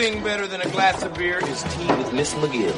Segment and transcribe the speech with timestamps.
[0.00, 2.72] Thing better than a glass of beer is tea with Miss McGill.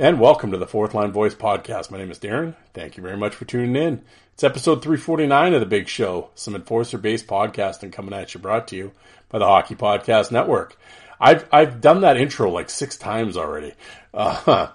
[0.00, 1.90] And welcome to the Fourth Line Voice Podcast.
[1.90, 2.54] My name is Darren.
[2.72, 4.04] Thank you very much for tuning in.
[4.32, 8.68] It's episode 349 of The Big Show, some enforcer based podcasting coming at you, brought
[8.68, 8.92] to you
[9.28, 10.78] by the Hockey Podcast Network.
[11.20, 13.74] I've, I've done that intro like six times already.
[14.14, 14.68] Uh,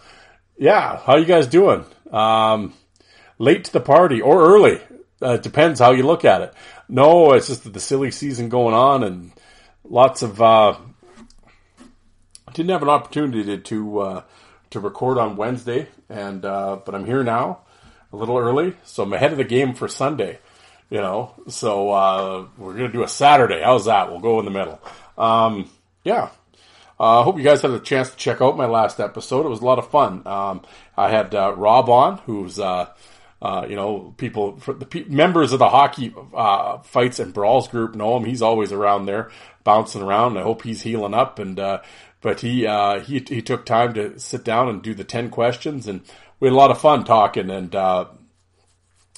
[0.57, 1.85] yeah, how you guys doing?
[2.11, 2.73] Um,
[3.43, 4.79] late to the party or early.
[5.21, 6.53] Uh, it depends how you look at it.
[6.89, 9.31] No, it's just the silly season going on and
[9.83, 10.75] lots of, uh,
[12.53, 14.23] didn't have an opportunity to, to, uh,
[14.73, 17.59] to record on Wednesday, and uh, but I'm here now,
[18.11, 20.39] a little early, so I'm ahead of the game for Sunday.
[20.89, 23.61] You know, so uh, we're gonna do a Saturday.
[23.63, 24.09] How's that?
[24.09, 24.81] We'll go in the middle.
[25.17, 25.69] Um,
[26.03, 26.29] yeah.
[26.99, 29.45] I uh, hope you guys had a chance to check out my last episode.
[29.45, 30.25] It was a lot of fun.
[30.27, 30.61] Um,
[30.95, 32.89] I had uh, Rob on, who's uh,
[33.43, 37.93] uh, you know people the pe- members of the hockey uh, fights and brawls group
[37.93, 38.25] know him.
[38.25, 39.29] He's always around there,
[39.63, 40.37] bouncing around.
[40.37, 41.81] I hope he's healing up and uh,
[42.23, 45.87] but he uh, he he took time to sit down and do the ten questions,
[45.87, 46.01] and
[46.39, 48.05] we had a lot of fun talking, and uh,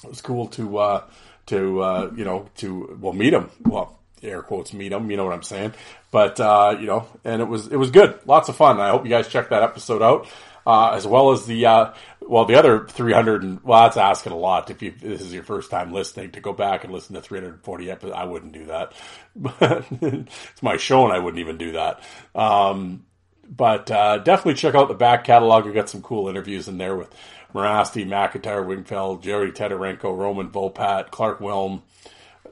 [0.02, 1.04] it was cool to uh,
[1.46, 3.48] to uh, you know to well meet him.
[3.64, 5.08] Well, air quotes meet him.
[5.08, 5.74] You know what I'm saying?
[6.10, 8.80] But uh, you know, and it was it was good, lots of fun.
[8.80, 10.28] I hope you guys check that episode out.
[10.66, 11.92] Uh, as well as the uh,
[12.28, 14.70] well the other 300 and well that's asking a lot.
[14.70, 17.90] If you this is your first time listening to go back and listen to 340
[17.90, 18.92] episodes I wouldn't do that.
[20.00, 22.00] It's my show and I wouldn't even do that.
[22.34, 23.04] Um,
[23.48, 25.66] but uh, definitely check out the back catalog.
[25.66, 27.14] We got some cool interviews in there with
[27.54, 31.82] Morasti, McIntyre, Wingfield, Jerry Tedorenko, Roman Vopat, Clarke Wilm,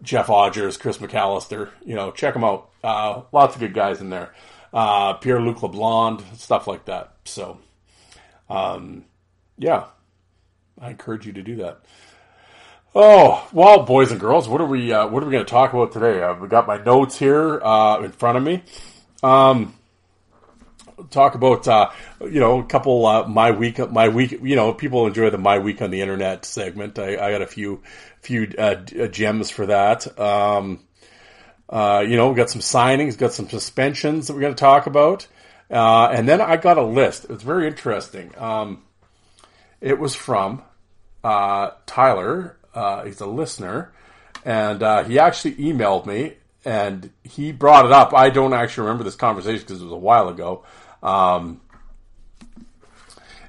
[0.03, 1.71] Jeff Odgers, Chris McAllister.
[1.84, 2.71] You know check them out.
[2.83, 4.34] Uh, lots of good guys in there.
[4.73, 7.15] Uh, Pierre Luc LeBlanc stuff like that.
[7.25, 7.59] So
[8.49, 9.05] um,
[9.59, 9.84] yeah,
[10.81, 11.81] I encourage you to do that.
[12.97, 15.72] Oh well, boys and girls, what are we uh, what are we going to talk
[15.72, 16.22] about today?
[16.22, 18.62] I've uh, got my notes here uh, in front of me.
[19.20, 19.75] Um,
[21.10, 25.09] talk about uh, you know a couple uh, my week my week you know people
[25.09, 26.97] enjoy the my week on the internet segment.
[27.00, 27.82] I, I got a few
[28.21, 30.16] few gems for that.
[30.16, 30.84] Um,
[31.72, 35.26] you know, got some signings, got some suspensions that we're going to talk about.
[35.69, 37.26] And then I got a list.
[37.28, 38.31] It's very interesting.
[38.38, 38.84] Um,
[39.81, 40.62] it was from
[41.23, 42.57] uh, Tyler.
[42.75, 43.93] Uh, he's a listener,
[44.45, 48.15] and uh, he actually emailed me, and he brought it up.
[48.15, 50.65] I don't actually remember this conversation because it was a while ago.
[51.03, 51.61] Um,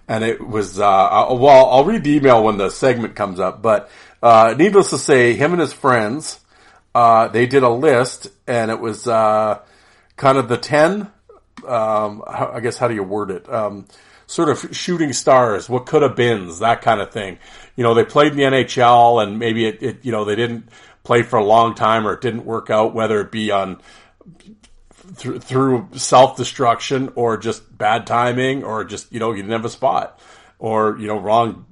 [0.07, 1.69] and it was uh, well.
[1.69, 3.61] I'll read the email when the segment comes up.
[3.63, 3.89] But
[4.21, 6.39] uh, needless to say, him and his friends
[6.93, 11.11] they did a list, and it was kind of the ten
[11.67, 13.51] um, I guess how do you word it?
[13.51, 13.85] Um,
[14.27, 17.37] sort of shooting stars, what could have been, that kind of thing.
[17.75, 20.69] You know, they played in the NHL and maybe it, it, you know, they didn't
[21.03, 23.81] play for a long time or it didn't work out, whether it be on
[25.17, 29.65] th- through self destruction or just bad timing or just, you know, you didn't have
[29.65, 30.19] a spot
[30.57, 31.65] or, you know, wrong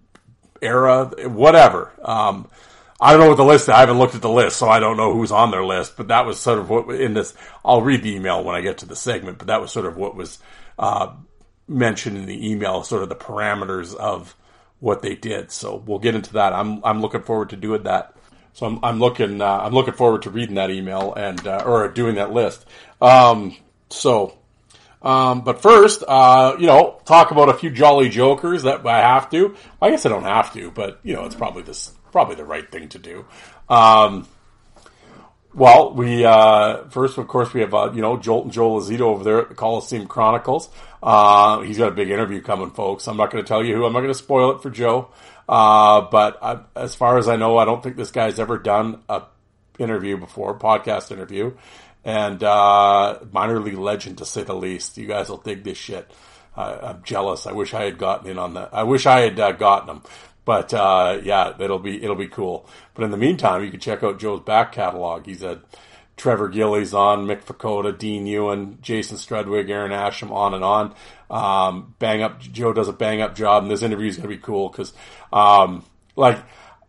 [0.62, 1.92] era, whatever.
[2.04, 2.48] Um,
[3.04, 3.68] I don't know what the list.
[3.68, 5.98] I haven't looked at the list, so I don't know who's on their list.
[5.98, 7.34] But that was sort of what in this.
[7.66, 9.40] I'll read the email when I get to the segment.
[9.40, 10.40] But that was sort of what was
[10.80, 11.12] uh,
[11.68, 14.36] mentioned in the email, sort of the parameters of
[14.80, 15.52] what they did.
[15.52, 16.54] So we'll get into that.
[16.54, 18.16] I'm I'm looking forward to doing that.
[18.54, 21.88] So I'm I'm looking uh, I'm looking forward to reading that email and uh, or
[21.88, 22.66] doing that list.
[23.02, 23.56] Um,
[23.90, 24.38] so.
[25.02, 29.30] Um, but first, uh, you know, talk about a few jolly jokers that I have
[29.32, 29.54] to.
[29.82, 32.72] I guess I don't have to, but you know, it's probably this probably the right
[32.72, 33.26] thing to do.
[33.68, 34.30] Um,
[35.54, 39.02] well, we uh, first, of course, we have uh, you know Joel and Joel Azito
[39.02, 40.70] over there at the Coliseum Chronicles.
[41.02, 43.08] Uh, he's got a big interview coming, folks.
[43.08, 43.86] I'm not going to tell you who.
[43.86, 45.10] I'm not going to spoil it for Joe.
[45.48, 49.04] Uh, but I, as far as I know, I don't think this guy's ever done
[49.10, 49.24] a
[49.80, 51.54] interview before, podcast interview,
[52.04, 54.98] and uh, minor league legend to say the least.
[54.98, 56.12] You guys will dig this shit.
[56.56, 57.48] I'm jealous.
[57.48, 58.70] I wish I had gotten in on that.
[58.74, 60.04] I wish I had uh, gotten them.
[60.46, 62.68] But uh, yeah, it'll be it'll be cool.
[62.94, 65.26] But in the meantime, you can check out Joe's back catalog.
[65.26, 65.62] He's had
[66.18, 70.94] Trevor Gillies on, Mick Vukota, Dean Ewen, Jason Strudwick, Aaron Asham, on and on.
[71.30, 74.36] Um, bang up, Joe does a bang up job, and this interview is going to
[74.36, 74.94] be cool because,
[75.32, 75.84] um,
[76.16, 76.38] like,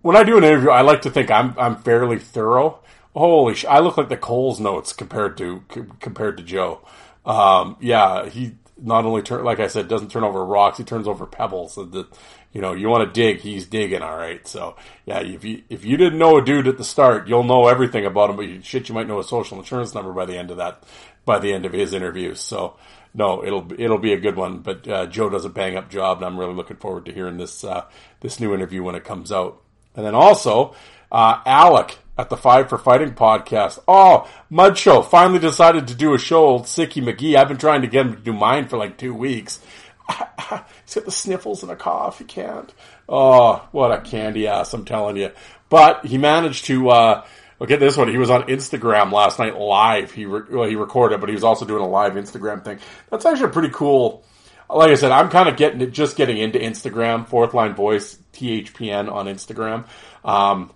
[0.03, 2.81] when I do an interview, I like to think I'm I'm fairly thorough.
[3.15, 3.65] Holy sh!
[3.65, 5.63] I look like the Coles notes compared to
[6.01, 6.81] compared to Joe.
[7.25, 11.07] Um, yeah, he not only turn like I said doesn't turn over rocks, he turns
[11.07, 11.77] over pebbles.
[11.77, 12.09] The,
[12.53, 14.03] you know, you want to dig, he's digging.
[14.03, 14.77] All right, so
[15.07, 18.05] yeah, if you if you didn't know a dude at the start, you'll know everything
[18.05, 18.37] about him.
[18.37, 20.83] But you, shit, you might know a social insurance number by the end of that,
[21.25, 22.35] by the end of his interview.
[22.35, 22.77] So
[23.15, 24.59] no, it'll it'll be a good one.
[24.59, 27.37] But uh, Joe does a bang up job, and I'm really looking forward to hearing
[27.37, 27.85] this uh,
[28.21, 29.63] this new interview when it comes out.
[29.95, 30.75] And then also,
[31.13, 33.79] uh, Alec at the Five for Fighting podcast.
[33.89, 37.37] Oh, Mud Show finally decided to do a show, old Sicky McGee.
[37.37, 39.61] I've been trying to get him to do mine for like two weeks.
[40.09, 42.19] He's got the sniffles and a cough.
[42.19, 42.73] He can't.
[43.09, 45.31] Oh, what a candy ass, I'm telling you.
[45.69, 47.27] But he managed to, uh,
[47.59, 48.09] look at this one.
[48.09, 50.13] He was on Instagram last night live.
[50.13, 52.79] He, re- well, he recorded, but he was also doing a live Instagram thing.
[53.11, 54.25] That's actually pretty cool.
[54.69, 58.19] Like I said, I'm kind of getting it just getting into Instagram, fourth line voice,
[58.33, 59.87] THPN on Instagram.
[60.25, 60.73] Um,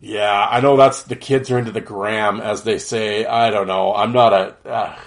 [0.00, 3.24] yeah, I know that's the kids are into the gram, as they say.
[3.24, 3.94] I don't know.
[3.94, 4.68] I'm not a.
[4.68, 4.98] Uh,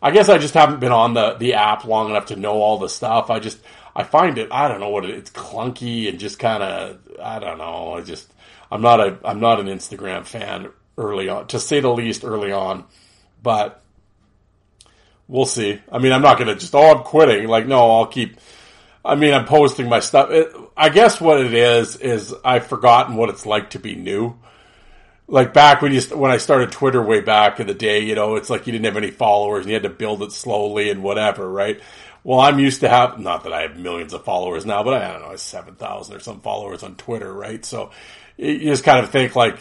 [0.00, 2.78] I guess I just haven't been on the the app long enough to know all
[2.78, 3.30] the stuff.
[3.30, 3.58] I just
[3.96, 4.48] I find it.
[4.52, 6.98] I don't know what it, it's clunky and just kind of.
[7.20, 7.94] I don't know.
[7.94, 8.32] I just
[8.70, 12.24] I'm not a I'm not an Instagram fan early on, to say the least.
[12.24, 12.84] Early on,
[13.42, 13.82] but
[15.26, 15.80] we'll see.
[15.90, 17.48] I mean, I'm not going to just oh I'm quitting.
[17.48, 18.38] Like no, I'll keep
[19.08, 20.30] I mean, I'm posting my stuff.
[20.30, 24.36] It, I guess what it is is I've forgotten what it's like to be new.
[25.26, 28.36] Like back when you when I started Twitter way back in the day, you know,
[28.36, 31.02] it's like you didn't have any followers and you had to build it slowly and
[31.02, 31.80] whatever, right?
[32.22, 35.12] Well, I'm used to have not that I have millions of followers now, but I
[35.12, 37.64] don't know, seven thousand or some followers on Twitter, right?
[37.64, 37.90] So
[38.36, 39.58] you just kind of think like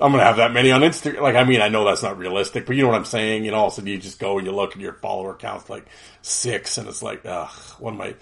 [0.00, 1.22] I'm gonna have that many on Instagram.
[1.22, 3.44] Like, I mean, I know that's not realistic, but you know what I'm saying.
[3.44, 5.34] You know, all of a sudden you just go and you look and your follower
[5.34, 5.86] count's like
[6.22, 8.14] six, and it's like, ugh, what am I?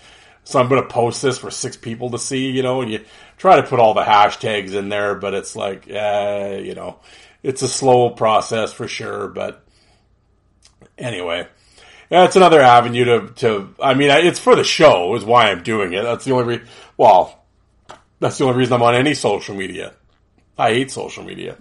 [0.45, 3.05] So I'm gonna post this for six people to see, you know, and you
[3.37, 7.01] try to put all the hashtags in there, but it's like, uh, you know,
[7.43, 9.29] it's a slow process for sure.
[9.29, 9.63] But
[10.97, 11.47] anyway,
[12.09, 13.75] that's another avenue to, to.
[13.83, 16.03] I mean, it's for the show is why I'm doing it.
[16.03, 16.69] That's the only reason.
[16.97, 17.45] Well,
[18.19, 19.93] that's the only reason I'm on any social media.
[20.59, 21.59] I hate social media.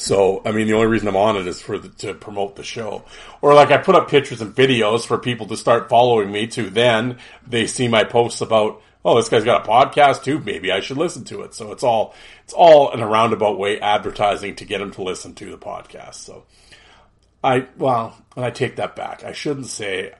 [0.00, 2.62] So, I mean, the only reason I'm on it is for the, to promote the
[2.62, 3.04] show.
[3.42, 6.70] Or like I put up pictures and videos for people to start following me to
[6.70, 10.38] then they see my posts about, oh, this guy's got a podcast too.
[10.38, 11.52] Maybe I should listen to it.
[11.52, 12.14] So it's all,
[12.44, 16.14] it's all in a roundabout way advertising to get them to listen to the podcast.
[16.14, 16.44] So
[17.42, 19.24] I, well, and I take that back.
[19.24, 20.14] I shouldn't say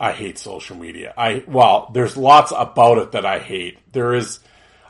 [0.00, 1.12] I hate social media.
[1.18, 3.80] I, well, there's lots about it that I hate.
[3.92, 4.40] There is,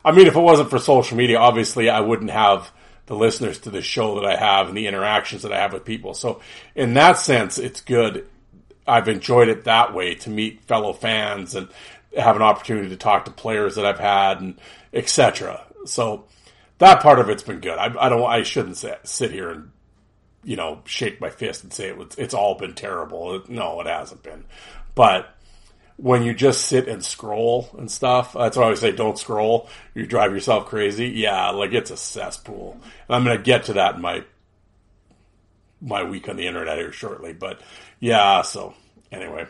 [0.05, 2.71] I mean, if it wasn't for social media, obviously I wouldn't have
[3.07, 5.85] the listeners to the show that I have and the interactions that I have with
[5.85, 6.15] people.
[6.15, 6.41] So
[6.75, 8.27] in that sense, it's good.
[8.87, 11.69] I've enjoyed it that way to meet fellow fans and
[12.17, 14.61] have an opportunity to talk to players that I've had and
[14.93, 15.65] etc.
[15.87, 16.25] So
[16.79, 17.79] that part of it's been good.
[17.79, 18.23] I, I don't.
[18.23, 19.71] I shouldn't sit, sit here and
[20.45, 23.43] you know shake my fist and say it was, it's all been terrible.
[23.49, 24.45] No, it hasn't been.
[24.95, 25.35] But
[26.03, 29.69] when you just sit and scroll and stuff, that's why I always say don't scroll.
[29.95, 31.11] You drive yourself crazy.
[31.11, 32.77] Yeah, like it's a cesspool.
[33.07, 34.25] And I'm going to get to that in my
[35.81, 37.33] my week on the internet here shortly.
[37.33, 37.61] But
[38.01, 38.75] yeah, so
[39.13, 39.47] anyway,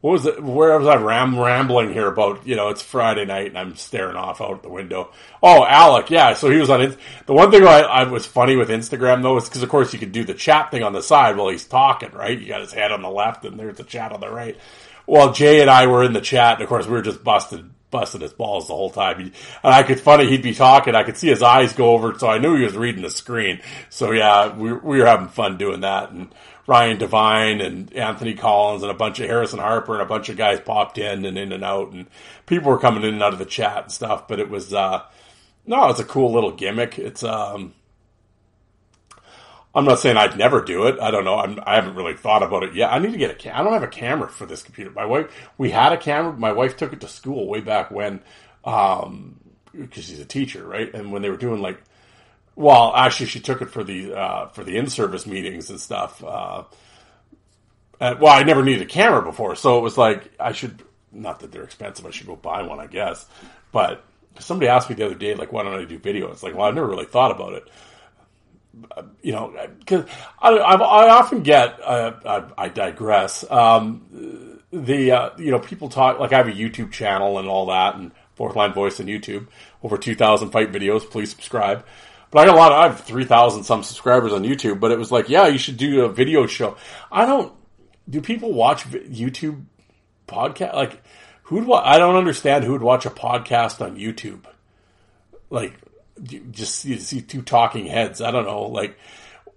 [0.00, 0.42] what was it?
[0.42, 2.46] Where was I ram- rambling here about?
[2.46, 5.12] You know, it's Friday night and I'm staring off out the window.
[5.42, 6.32] Oh, Alec, yeah.
[6.32, 6.96] So he was on it.
[7.26, 9.98] The one thing I, I was funny with Instagram though is because of course you
[9.98, 12.40] could do the chat thing on the side while he's talking, right?
[12.40, 14.56] You got his head on the left and there's the chat on the right
[15.06, 17.70] well, Jay and I were in the chat, and of course we were just busted,
[17.90, 19.20] busting his balls the whole time.
[19.20, 19.32] and
[19.62, 22.38] I could funny, he'd be talking, I could see his eyes go over, so I
[22.38, 23.60] knew he was reading the screen.
[23.88, 26.10] So yeah, we, we were having fun doing that.
[26.10, 26.34] And
[26.66, 30.36] Ryan Devine and Anthony Collins and a bunch of Harrison Harper and a bunch of
[30.36, 32.06] guys popped in and in and out, and
[32.46, 34.26] people were coming in and out of the chat and stuff.
[34.26, 35.02] But it was, uh,
[35.64, 36.98] no, it's a cool little gimmick.
[36.98, 37.74] It's, um,
[39.76, 40.98] I'm not saying I'd never do it.
[41.00, 41.38] I don't know.
[41.38, 42.90] I'm, I have not really thought about it yet.
[42.90, 43.60] I need to get a camera.
[43.60, 44.90] I don't have a camera for this computer.
[44.90, 46.32] My wife, we had a camera.
[46.32, 48.22] My wife took it to school way back when,
[48.64, 49.38] um,
[49.78, 50.92] because she's a teacher, right?
[50.94, 51.78] And when they were doing like,
[52.54, 56.24] well, actually, she took it for the uh, for the in-service meetings and stuff.
[56.24, 56.64] Uh,
[58.00, 60.82] and, well, I never needed a camera before, so it was like I should.
[61.12, 62.06] Not that they're expensive.
[62.06, 63.26] I should go buy one, I guess.
[63.72, 64.02] But
[64.38, 66.30] somebody asked me the other day, like, why don't I do video?
[66.30, 67.68] It's like, well, I've never really thought about it
[69.22, 70.04] you know, because
[70.40, 72.12] I, I, often get, uh,
[72.58, 73.50] I, I, digress.
[73.50, 77.66] Um, the uh, you know people talk like I have a YouTube channel and all
[77.66, 79.48] that, and Fourth Line Voice on YouTube.
[79.82, 81.08] Over 2,000 fight videos.
[81.08, 81.84] Please subscribe.
[82.30, 84.98] But I got a lot of, I have 3,000 some subscribers on YouTube, but it
[84.98, 86.76] was like, yeah, you should do a video show.
[87.10, 87.52] I don't,
[88.08, 89.64] do people watch YouTube
[90.26, 90.74] podcast?
[90.74, 91.02] Like,
[91.44, 94.44] who'd, wa- I don't understand who'd watch a podcast on YouTube.
[95.50, 95.74] Like,
[96.22, 98.20] just see, see two talking heads.
[98.20, 98.62] I don't know.
[98.62, 98.98] Like,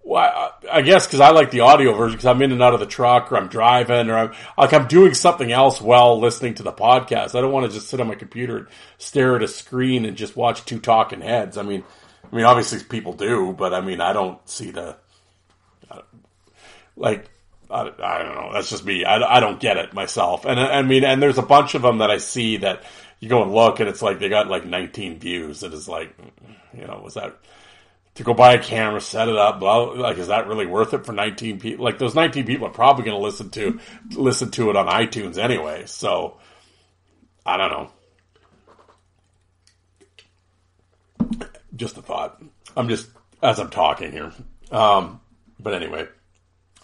[0.03, 2.79] well, I guess because I like the audio version because I'm in and out of
[2.79, 6.63] the truck or I'm driving or I'm like I'm doing something else while listening to
[6.63, 7.35] the podcast.
[7.35, 10.17] I don't want to just sit on my computer and stare at a screen and
[10.17, 11.57] just watch two talking heads.
[11.57, 11.83] I mean,
[12.31, 14.97] I mean, obviously people do, but I mean, I don't see the
[16.95, 17.29] like.
[17.71, 18.49] I, I don't know.
[18.51, 19.05] That's just me.
[19.05, 20.45] I, I don't get it myself.
[20.45, 22.81] And I mean, and there's a bunch of them that I see that
[23.19, 25.63] you go and look and it's like they got like 19 views.
[25.63, 26.15] and It is like,
[26.73, 27.37] you know, was that
[28.15, 31.05] to go buy a camera, set it up, blah, like, is that really worth it
[31.05, 31.85] for 19 people?
[31.85, 33.79] Like, those 19 people are probably going to listen to,
[34.11, 35.83] listen to it on iTunes anyway.
[35.85, 36.37] So,
[37.45, 37.91] I don't know.
[41.75, 42.41] Just a thought.
[42.75, 43.09] I'm just,
[43.41, 44.33] as I'm talking here.
[44.69, 45.21] Um,
[45.57, 46.07] but anyway,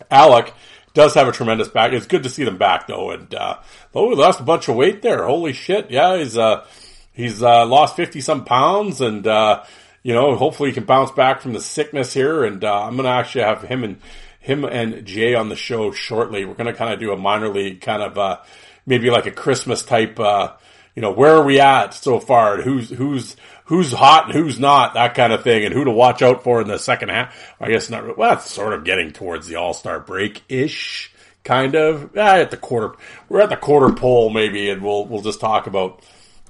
[0.09, 0.53] Alec
[0.95, 1.93] does have a tremendous back.
[1.93, 3.11] It's good to see them back though.
[3.11, 3.57] And, uh,
[3.93, 5.25] oh, he lost a bunch of weight there.
[5.25, 5.91] Holy shit.
[5.91, 6.65] Yeah, he's, uh,
[7.13, 9.63] he's, uh, lost 50 some pounds and, uh,
[10.01, 12.43] you know, hopefully he can bounce back from the sickness here.
[12.43, 13.99] And uh, I'm to actually have him and
[14.39, 16.45] him and Jay on the show shortly.
[16.45, 18.37] We're to kind of do a minor league kind of uh,
[18.85, 20.19] maybe like a Christmas type.
[20.19, 20.53] Uh,
[20.95, 22.61] you know, where are we at so far?
[22.61, 24.93] Who's who's who's hot and who's not?
[24.93, 27.35] That kind of thing, and who to watch out for in the second half.
[27.59, 28.17] I guess not.
[28.17, 32.11] Well, that's sort of getting towards the All Star break ish, kind of.
[32.15, 32.95] Yeah, at the quarter,
[33.29, 36.03] we're at the quarter pole maybe, and we'll we'll just talk about.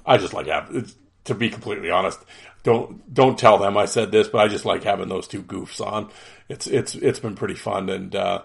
[0.04, 0.92] I just like have
[1.24, 2.20] to be completely honest
[2.66, 5.80] don't don't tell them I said this, but I just like having those two goofs
[5.80, 6.10] on.
[6.48, 8.42] It's it's it's been pretty fun, and uh,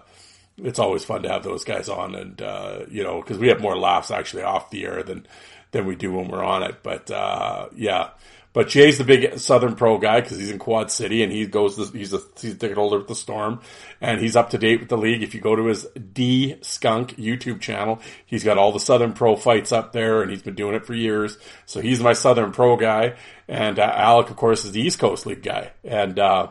[0.58, 3.60] it's always fun to have those guys on, and uh, you know because we have
[3.60, 5.26] more laughs actually off the air than
[5.72, 6.76] than we do when we're on it.
[6.82, 8.10] But uh, yeah,
[8.52, 11.76] but Jay's the big Southern Pro guy because he's in Quad City and he goes.
[11.76, 13.60] To, he's a he's a ticket holder with the Storm,
[14.00, 15.22] and he's up to date with the league.
[15.22, 19.36] If you go to his D Skunk YouTube channel, he's got all the Southern Pro
[19.36, 21.38] fights up there, and he's been doing it for years.
[21.64, 23.14] So he's my Southern Pro guy,
[23.48, 26.48] and uh, Alec, of course, is the East Coast League guy, and uh,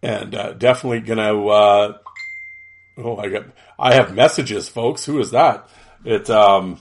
[0.00, 1.44] and uh, definitely gonna.
[1.44, 1.98] Uh,
[2.98, 3.46] oh, I got
[3.80, 5.04] I have messages, folks.
[5.04, 5.68] Who is that?
[6.04, 6.78] It's um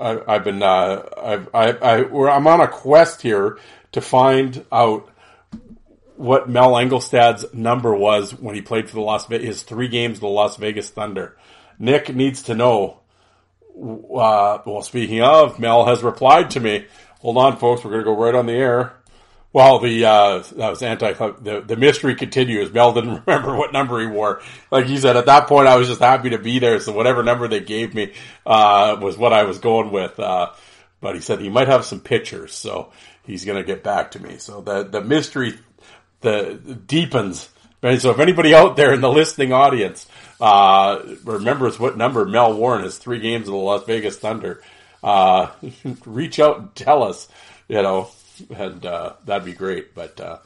[0.00, 3.58] I, have been, uh, I've, I, I, I'm on a quest here
[3.92, 5.10] to find out
[6.16, 10.20] what Mel Angelstad's number was when he played for the Las Vegas, his three games,
[10.20, 11.36] the Las Vegas Thunder.
[11.78, 13.00] Nick needs to know.
[13.76, 16.86] Uh, well, speaking of, Mel has replied to me.
[17.20, 17.84] Hold on, folks.
[17.84, 18.94] We're going to go right on the air.
[19.52, 21.12] Well, the uh, that was anti.
[21.12, 22.72] The the mystery continues.
[22.72, 24.42] Mel didn't remember what number he wore.
[24.70, 26.80] Like he said, at that point, I was just happy to be there.
[26.80, 28.12] So whatever number they gave me
[28.44, 30.20] uh, was what I was going with.
[30.20, 30.52] Uh,
[31.00, 32.92] but he said he might have some pictures, so
[33.24, 34.36] he's going to get back to me.
[34.36, 35.58] So the the mystery
[36.20, 36.54] the
[36.86, 37.48] deepens.
[37.80, 40.08] So if anybody out there in the listening audience
[40.40, 44.62] uh, remembers what number Mel wore in his three games of the Las Vegas Thunder,
[45.02, 45.50] uh,
[46.04, 47.28] reach out and tell us.
[47.68, 48.08] You know,
[48.54, 49.94] and uh, that'd be great.
[49.94, 50.38] But uh,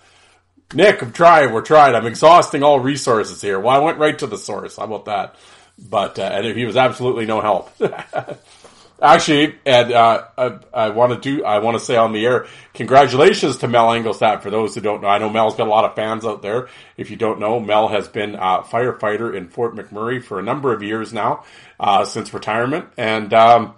[0.75, 1.53] Nick, I'm trying.
[1.53, 1.95] We're trying.
[1.95, 3.61] I'm exhausting all resources here.
[3.61, 4.77] Well, I went right to the source.
[4.77, 5.37] How about that?
[5.79, 7.71] But uh, and he was absolutely no help.
[9.03, 11.45] Actually, and uh, I, I want to do.
[11.45, 14.43] I want to say on the air, congratulations to Mel Angelstad.
[14.43, 16.69] For those who don't know, I know Mel's got a lot of fans out there.
[16.97, 20.73] If you don't know, Mel has been a firefighter in Fort McMurray for a number
[20.73, 21.45] of years now,
[21.81, 23.75] uh, since retirement, and um,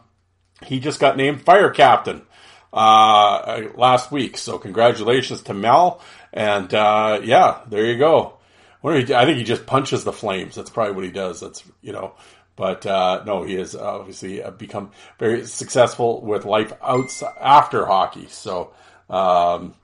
[0.63, 2.21] he just got named fire captain
[2.75, 4.37] uh, last week.
[4.37, 6.01] So congratulations to Mel.
[6.33, 8.35] And uh, yeah, there you go.
[8.85, 10.57] I think he just punches the flames.
[10.57, 11.41] That's probably what he does.
[11.41, 12.15] That's you know.
[12.57, 18.27] But uh, no, he has obviously uh, become very successful with life outside after hockey.
[18.29, 18.73] So
[19.09, 19.75] um,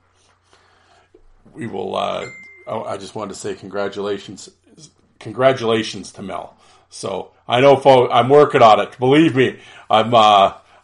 [1.53, 1.95] we will.
[1.95, 2.27] Uh,
[2.67, 4.49] oh, I just wanted to say congratulations,
[5.19, 6.55] congratulations to Mel.
[6.89, 8.99] So I know, folks, I'm working on it.
[8.99, 10.13] Believe me, I'm.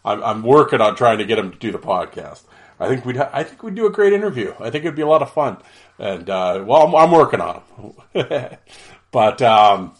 [0.04, 2.42] I'm, I'm working on trying to get him to do the podcast.
[2.80, 4.54] I think we'd ha- I think we'd do a great interview.
[4.60, 5.58] I think it'd be a lot of fun.
[5.98, 7.62] And uh, well, I'm, I'm, working on
[8.14, 8.58] him.
[9.10, 9.94] but um,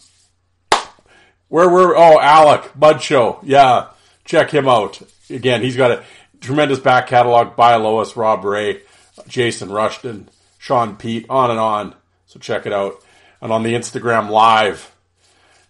[1.49, 3.89] where we're oh Alec Mud Show, yeah,
[4.23, 5.61] check him out again.
[5.61, 6.03] He's got a
[6.39, 8.81] tremendous back catalog by Lois, Rob Ray,
[9.27, 11.95] Jason Rushton, Sean Pete, on and on.
[12.27, 13.03] So check it out.
[13.41, 14.93] And on the Instagram live,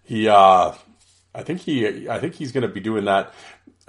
[0.03, 0.73] he uh,
[1.33, 3.33] I think he I think he's going to be doing that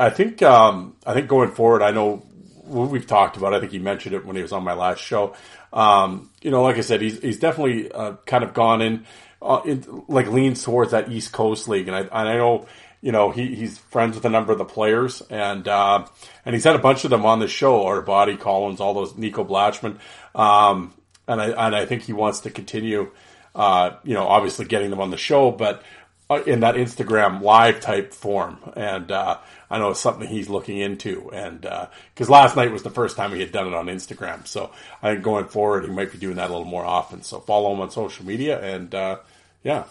[0.01, 2.27] I think um, I think going forward, I know
[2.65, 3.55] we've talked about.
[3.55, 5.35] I think he mentioned it when he was on my last show.
[5.73, 9.07] Um, you know, like I said, he's he's definitely uh, kind of gone in,
[9.43, 12.67] uh, in, like leans towards that East Coast league, and I and I know
[13.03, 16.07] you know, he, he's friends with a number of the players, and uh,
[16.45, 17.87] and he's had a bunch of them on the show.
[17.87, 19.99] Our Body Collins, all those Nico Blatchman,
[20.35, 20.93] um,
[21.27, 23.11] and I and I think he wants to continue.
[23.55, 25.83] Uh, you know, obviously getting them on the show, but
[26.29, 28.59] uh, in that Instagram live type form.
[28.77, 29.39] And uh,
[29.71, 31.31] I know it's something he's looking into.
[31.31, 34.47] And because uh, last night was the first time he had done it on Instagram,
[34.47, 34.71] so
[35.03, 37.23] I think going forward he might be doing that a little more often.
[37.23, 39.19] So follow him on social media and uh,
[39.63, 39.85] yeah,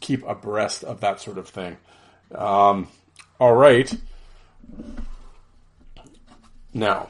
[0.00, 1.76] keep abreast of that sort of thing.
[2.34, 2.88] Um,
[3.40, 3.92] all right.
[6.74, 7.08] Now,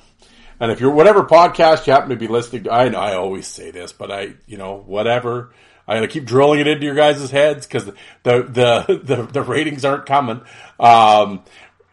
[0.61, 3.47] and if you're whatever podcast you happen to be listening to, I know I always
[3.47, 5.53] say this, but I, you know, whatever.
[5.87, 9.85] I gotta keep drilling it into your guys' heads because the, the, the, the, ratings
[9.87, 10.43] aren't coming.
[10.79, 11.43] Um,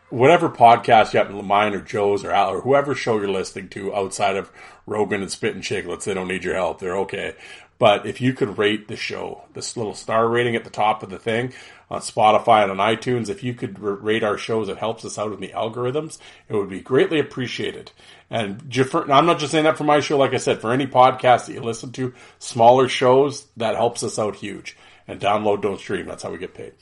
[0.09, 3.69] whatever podcast you happen to mine or Joe's or Al or whoever show you're listening
[3.69, 4.51] to outside of
[4.85, 6.79] Rogan and Spittin' Chiclets, they don't need your help.
[6.79, 7.35] They're okay.
[7.77, 11.09] But if you could rate the show, this little star rating at the top of
[11.09, 11.53] the thing
[11.89, 15.33] on Spotify and on iTunes, if you could rate our shows, it helps us out
[15.33, 16.17] in the algorithms.
[16.47, 17.91] It would be greatly appreciated.
[18.29, 20.17] And I'm not just saying that for my show.
[20.17, 24.17] Like I said, for any podcast that you listen to, smaller shows, that helps us
[24.17, 24.77] out huge.
[25.05, 26.05] And download, don't stream.
[26.05, 26.73] That's how we get paid.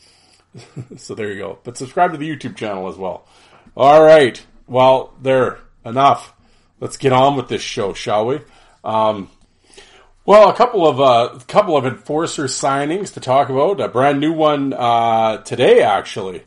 [0.97, 1.59] so there you go.
[1.63, 3.27] But subscribe to the YouTube channel as well.
[3.75, 4.43] All right.
[4.67, 5.59] Well, there.
[5.85, 6.33] Enough.
[6.79, 8.39] Let's get on with this show, shall we?
[8.83, 9.29] Um,
[10.25, 13.81] well, a couple of uh, couple of enforcer signings to talk about.
[13.81, 16.43] A brand new one uh, today, actually.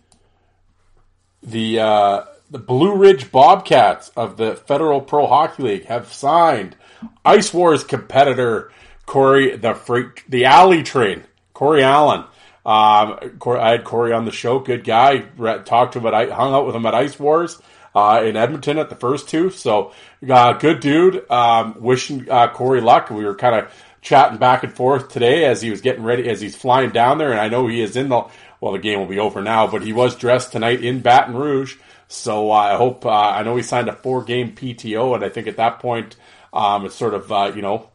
[1.43, 6.77] The uh, the Blue Ridge Bobcats of the Federal Pro Hockey League have signed
[7.25, 8.73] Ice Wars competitor
[9.05, 12.25] Corey the the alley train Corey Allen.
[12.67, 14.59] Um, I had Corey on the show.
[14.59, 15.21] Good guy.
[15.65, 17.63] Talked to him at hung out with him at Ice Wars
[17.95, 19.51] uh, in Edmonton at the first two.
[19.51, 19.93] So,
[20.29, 21.31] uh, good dude.
[21.31, 23.09] Um, wishing uh, Corey luck.
[23.09, 26.41] We were kind of chatting back and forth today as he was getting ready, as
[26.41, 27.31] he's flying down there.
[27.31, 28.25] And I know he is in the,
[28.61, 31.77] well, the game will be over now, but he was dressed tonight in Baton Rouge.
[32.09, 35.15] So uh, I hope, uh, I know he signed a four game PTO.
[35.15, 36.17] And I think at that point,
[36.53, 37.91] um, it's sort of, uh, you know,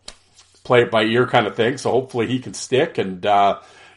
[0.63, 1.77] play it by ear kind of thing.
[1.77, 3.25] So hopefully he can stick and,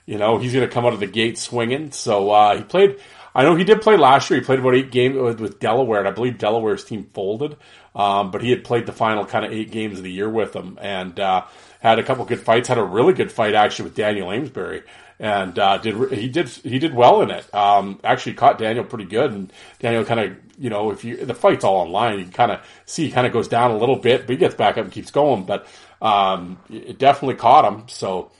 [0.06, 1.92] you know, he's going to come out of the gate swinging.
[1.92, 2.98] So he played,
[3.34, 4.40] I know he did play last year.
[4.40, 7.56] He played about eight games with, with Delaware, and I believe Delaware's team folded.
[7.94, 10.52] Um, but he had played the final kind of eight games of the year with
[10.52, 11.44] them, and uh,
[11.80, 12.68] had a couple good fights.
[12.68, 14.82] Had a really good fight actually with Daniel Amesbury,
[15.20, 17.54] and uh, did he did he did well in it.
[17.54, 21.34] Um, actually caught Daniel pretty good, and Daniel kind of you know if you the
[21.34, 24.30] fight's all online, you kind of see kind of goes down a little bit, but
[24.30, 25.44] he gets back up and keeps going.
[25.44, 25.68] But
[26.02, 27.84] um, it definitely caught him.
[27.86, 28.32] So,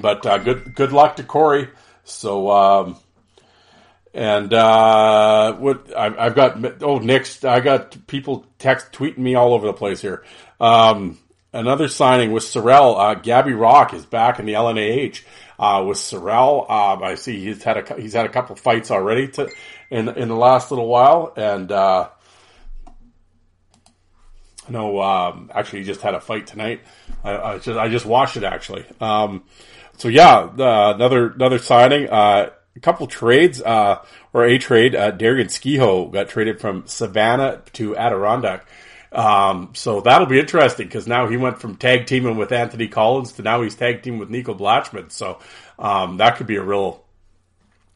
[0.00, 1.68] but uh, good good luck to Corey.
[2.04, 2.96] So um,
[4.14, 9.54] and uh, what I've, I've, got oh next I got people text tweeting me all
[9.54, 10.24] over the place here.
[10.60, 11.18] Um,
[11.52, 12.96] another signing with Sorel.
[12.96, 15.22] Uh, Gabby Rock is back in the LNAH
[15.58, 16.70] uh, with Sorel.
[16.70, 19.50] Um, I see he's had a he's had a couple fights already to,
[19.90, 22.10] in in the last little while, and uh,
[24.68, 26.80] no, um, actually he just had a fight tonight.
[27.24, 28.84] I, I just I just watched it actually.
[29.00, 29.44] Um,
[30.02, 32.08] so yeah, uh, another another signing.
[32.08, 34.96] Uh, a couple trades, uh, or a trade.
[34.96, 38.66] Uh, Darian Skeoch got traded from Savannah to Adirondack.
[39.12, 43.34] Um, so that'll be interesting because now he went from tag teaming with Anthony Collins
[43.34, 45.12] to now he's tag teaming with Nico Blatchman.
[45.12, 45.38] So
[45.78, 47.04] um, that could be a real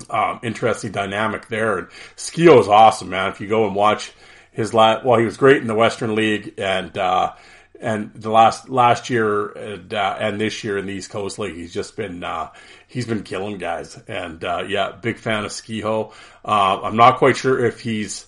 [0.09, 1.79] um, interesting dynamic there.
[1.79, 3.33] And Skeoch is awesome, man.
[3.33, 4.13] If you go and watch
[4.53, 7.33] his last, well, he was great in the Western League and uh,
[7.81, 11.55] and the last last year and, uh, and this year in the East Coast League,
[11.55, 12.51] he's just been uh,
[12.89, 14.01] he's been killing guys.
[14.09, 16.15] And uh, yeah, big fan of Skeoch.
[16.45, 18.27] Uh, I'm not quite sure if he's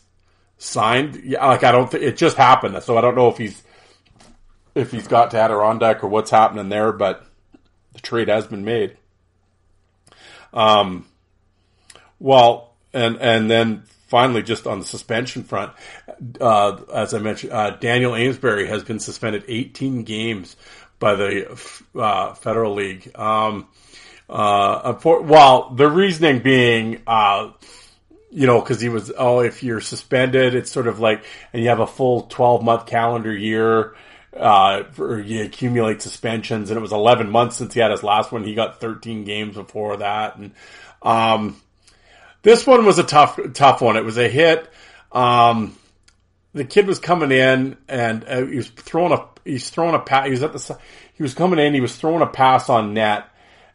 [0.59, 1.23] signed.
[1.25, 1.91] Yeah, like I don't.
[1.91, 3.63] Th- it just happened, so I don't know if he's
[4.75, 6.93] if he's got to Adirondack or what's happening there.
[6.93, 7.25] But
[7.93, 8.97] the trade has been made.
[10.53, 11.07] Um.
[12.19, 15.73] Well, and and then finally, just on the suspension front,
[16.41, 20.57] uh, as I mentioned, uh, Daniel Amesbury has been suspended 18 games
[20.99, 23.17] by the uh, Federal League.
[23.17, 23.69] Um,
[24.29, 27.53] uh, for, well, the reasoning being, uh,
[28.31, 31.69] you know, because he was, oh, if you're suspended, it's sort of like, and you
[31.69, 33.95] have a full 12 month calendar year.
[34.37, 38.31] Uh, for, you accumulate suspensions, and it was 11 months since he had his last
[38.31, 38.45] one.
[38.45, 40.53] He got 13 games before that, and
[41.03, 41.61] um,
[42.43, 43.97] this one was a tough, tough one.
[43.97, 44.69] It was a hit.
[45.13, 45.77] Um,
[46.55, 50.27] the kid was coming in and uh, he was throwing a, he's throwing a pass.
[50.27, 50.79] He was at the,
[51.15, 51.75] he was coming in.
[51.75, 53.25] He was throwing a pass on net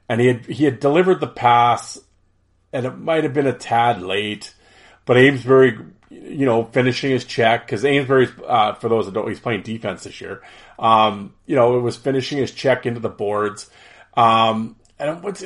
[0.10, 2.00] and he had, he had delivered the pass
[2.72, 4.54] and it might have been a tad late,
[5.06, 5.78] but Amesbury,
[6.10, 10.04] you know, finishing his check because Amesbury's, uh, for those that don't, he's playing defense
[10.04, 10.42] this year.
[10.80, 13.70] Um, you know, it was finishing his check into the boards.
[14.16, 15.44] Um, and what's,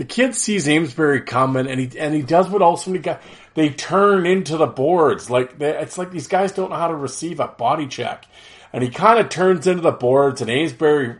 [0.00, 3.18] the kid sees Amesbury coming, and he and he does what all so many guys
[3.52, 5.28] they turn into the boards.
[5.28, 8.24] Like they, it's like these guys don't know how to receive a body check,
[8.72, 11.16] and he kind of turns into the boards, and Amesbury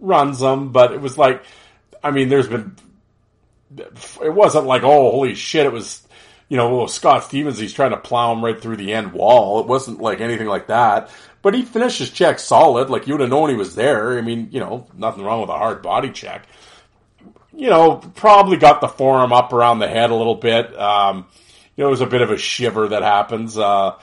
[0.00, 0.70] runs them.
[0.70, 1.42] But it was like,
[2.00, 2.76] I mean, there's been
[3.76, 6.06] it wasn't like oh holy shit, it was
[6.48, 9.58] you know, oh, Scott Stevens, he's trying to plow him right through the end wall.
[9.58, 11.10] It wasn't like anything like that.
[11.40, 12.88] But he finished his check solid.
[12.88, 14.16] Like you would have known he was there.
[14.16, 16.46] I mean, you know, nothing wrong with a hard body check.
[17.54, 20.78] You know, probably got the forearm up around the head a little bit.
[20.78, 21.26] Um,
[21.76, 23.56] you know, it was a bit of a shiver that happens.
[23.56, 23.96] Uh,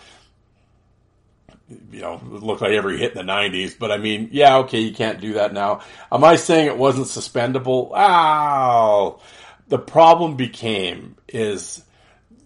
[1.91, 3.77] you know, it looked like every hit in the 90s.
[3.77, 5.81] But I mean, yeah, okay, you can't do that now.
[6.11, 7.91] Am I saying it wasn't suspendable?
[7.95, 9.19] Ow!
[9.67, 11.83] The problem became is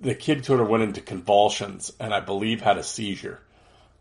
[0.01, 3.39] the kid sort of went into convulsions and I believe had a seizure.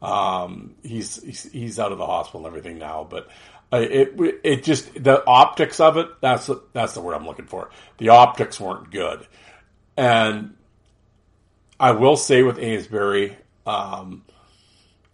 [0.00, 3.28] Um, he's, he's, he's out of the hospital and everything now, but
[3.72, 6.08] it it just the optics of it.
[6.20, 7.70] That's that's the word I'm looking for.
[7.98, 9.26] The optics weren't good,
[9.96, 10.54] and
[11.80, 14.24] I will say with Amesbury, um,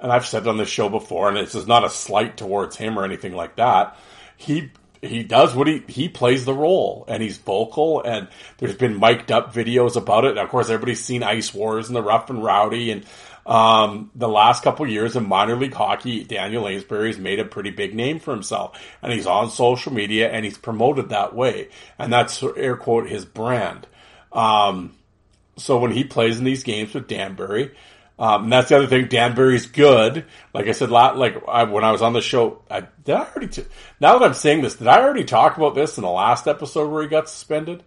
[0.00, 2.98] and I've said on this show before, and this is not a slight towards him
[2.98, 3.96] or anything like that.
[4.36, 4.70] He
[5.02, 9.30] he does what he he plays the role and he's vocal and there's been mic'd
[9.30, 10.30] up videos about it.
[10.30, 13.04] And of course, everybody's seen Ice Wars and the Rough and Rowdy and
[13.48, 17.70] um, the last couple years in minor league hockey, Daniel Amesbury has made a pretty
[17.70, 22.12] big name for himself, and he's on social media and he's promoted that way, and
[22.12, 23.86] that's air quote his brand.
[24.32, 24.94] Um,
[25.56, 27.72] so when he plays in these games with Danbury,
[28.18, 29.06] um, and that's the other thing.
[29.08, 30.26] Danbury's good.
[30.52, 33.48] Like I said, like I, when I was on the show, I, did I already?
[33.48, 33.64] T-
[33.98, 36.90] now that I'm saying this, did I already talk about this in the last episode
[36.90, 37.82] where he got suspended?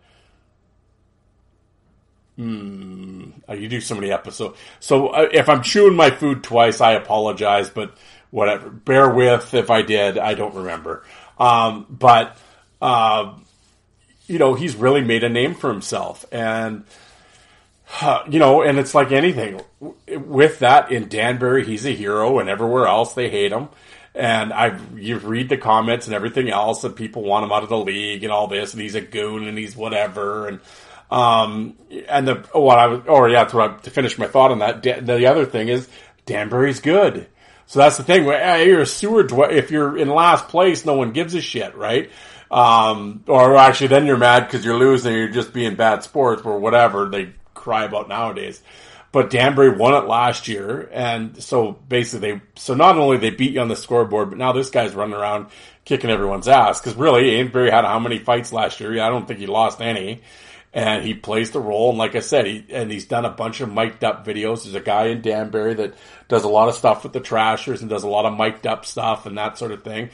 [2.39, 4.57] Oh, you do so many episodes.
[4.79, 7.69] So uh, if I'm chewing my food twice, I apologize.
[7.69, 7.95] But
[8.31, 8.69] whatever.
[8.69, 10.17] Bear with if I did.
[10.17, 11.03] I don't remember.
[11.37, 12.37] Um, but
[12.81, 13.33] uh,
[14.27, 16.85] you know, he's really made a name for himself, and
[18.29, 19.61] you know, and it's like anything
[20.07, 23.69] with that in Danbury, he's a hero, and everywhere else they hate him.
[24.13, 27.69] And I, you read the comments and everything else and people want him out of
[27.69, 30.47] the league and all this, and he's a goon and he's whatever.
[30.47, 30.59] And,
[31.11, 34.81] um, and the, what I was, or yeah, to, to finish my thought on that,
[34.81, 35.87] the other thing is
[36.25, 37.27] Danbury's good.
[37.67, 38.25] So that's the thing.
[38.25, 39.25] You're a sewer.
[39.49, 42.09] If you're in last place, no one gives a shit, right?
[42.49, 45.13] Um, or actually, then you're mad because you're losing.
[45.13, 47.07] You're just being bad sports or whatever.
[47.07, 48.61] They cry about nowadays.
[49.13, 53.51] But Danbury won it last year, and so basically, they so not only they beat
[53.51, 55.47] you on the scoreboard, but now this guy's running around
[55.83, 56.79] kicking everyone's ass.
[56.79, 59.01] Because really, Danbury had how many fights last year?
[59.01, 60.21] I don't think he lost any,
[60.73, 61.89] and he plays the role.
[61.89, 64.63] And like I said, he and he's done a bunch of mic'd up videos.
[64.63, 65.95] There's a guy in Danbury that
[66.27, 68.85] does a lot of stuff with the Trashers and does a lot of mic'd up
[68.85, 70.09] stuff and that sort of thing.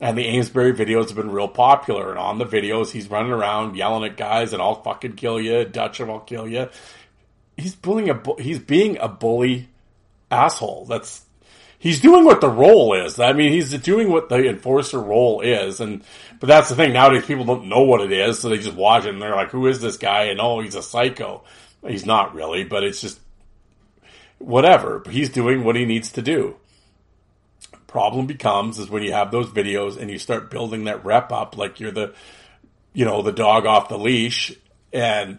[0.00, 2.10] And the Amesbury videos have been real popular.
[2.10, 5.64] And on the videos, he's running around yelling at guys and I'll fucking kill you,
[5.64, 6.68] Dutch and I'll kill you.
[7.56, 9.68] He's bullying a, he's being a bully
[10.30, 10.86] asshole.
[10.86, 11.24] That's,
[11.80, 13.18] he's doing what the role is.
[13.18, 15.80] I mean, he's doing what the enforcer role is.
[15.80, 16.04] And,
[16.38, 16.92] but that's the thing.
[16.92, 18.38] Nowadays people don't know what it is.
[18.38, 20.24] So they just watch it and they're like, who is this guy?
[20.24, 21.42] And oh, he's a psycho.
[21.84, 23.18] He's not really, but it's just,
[24.38, 25.02] whatever.
[25.10, 26.56] He's doing what he needs to do.
[27.86, 31.56] Problem becomes is when you have those videos and you start building that rep up
[31.56, 32.14] like you're the,
[32.92, 34.54] you know, the dog off the leash
[34.92, 35.38] and,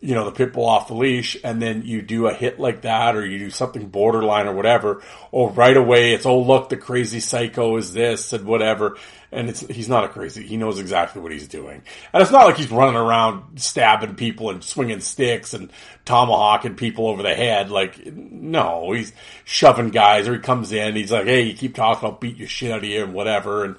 [0.00, 2.82] you know, the pit bull off the leash and then you do a hit like
[2.82, 5.02] that or you do something borderline or whatever.
[5.30, 8.96] Or right away it's, oh look, the crazy psycho is this and whatever
[9.32, 10.46] and it's he's not a crazy.
[10.46, 11.82] He knows exactly what he's doing,
[12.12, 15.72] and it's not like he's running around stabbing people and swinging sticks and
[16.04, 17.70] tomahawking people over the head.
[17.70, 19.12] Like no, he's
[19.44, 22.48] shoving guys, or he comes in, he's like, "Hey, you keep talking, I'll beat your
[22.48, 23.76] shit out of you," and whatever, and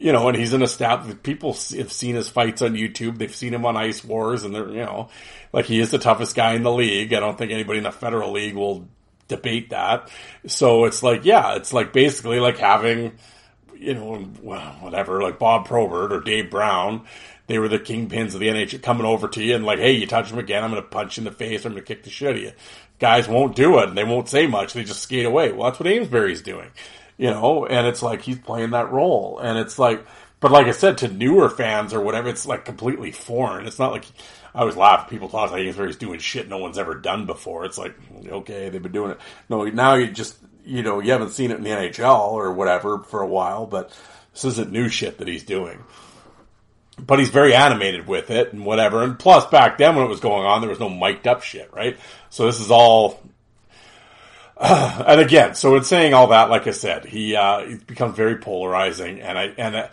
[0.00, 1.22] you know, and he's in a stab.
[1.22, 3.18] People have seen his fights on YouTube.
[3.18, 5.10] They've seen him on Ice Wars, and they're you know,
[5.52, 7.12] like he is the toughest guy in the league.
[7.12, 8.88] I don't think anybody in the Federal League will
[9.28, 10.10] debate that.
[10.46, 13.12] So it's like, yeah, it's like basically like having
[13.80, 17.06] you know, whatever, like Bob Probert or Dave Brown,
[17.46, 20.06] they were the kingpins of the NHL coming over to you and like, hey, you
[20.06, 22.04] touch him again, I'm going to punch you in the face, I'm going to kick
[22.04, 22.52] the shit out of you.
[22.98, 25.50] Guys won't do it and they won't say much, they just skate away.
[25.50, 26.70] Well, that's what Amesbury's doing,
[27.20, 29.38] you know, and it's like he's playing that role.
[29.40, 30.06] And it's like,
[30.40, 33.66] but like I said, to newer fans or whatever, it's like completely foreign.
[33.66, 34.06] It's not like,
[34.54, 35.10] I always laugh.
[35.10, 37.66] People talk like he's doing shit no one's ever done before.
[37.66, 37.94] It's like,
[38.26, 39.18] okay, they've been doing it.
[39.50, 43.00] No, now you just, you know, you haven't seen it in the NHL or whatever
[43.00, 43.90] for a while, but
[44.32, 45.84] this isn't new shit that he's doing.
[46.98, 49.02] But he's very animated with it and whatever.
[49.02, 51.70] And plus, back then when it was going on, there was no mic'd up shit,
[51.74, 51.98] right?
[52.30, 53.20] So this is all.
[54.60, 59.20] Uh, and again, so in saying all that, like I said, he uh, very polarizing,
[59.20, 59.88] and I and uh,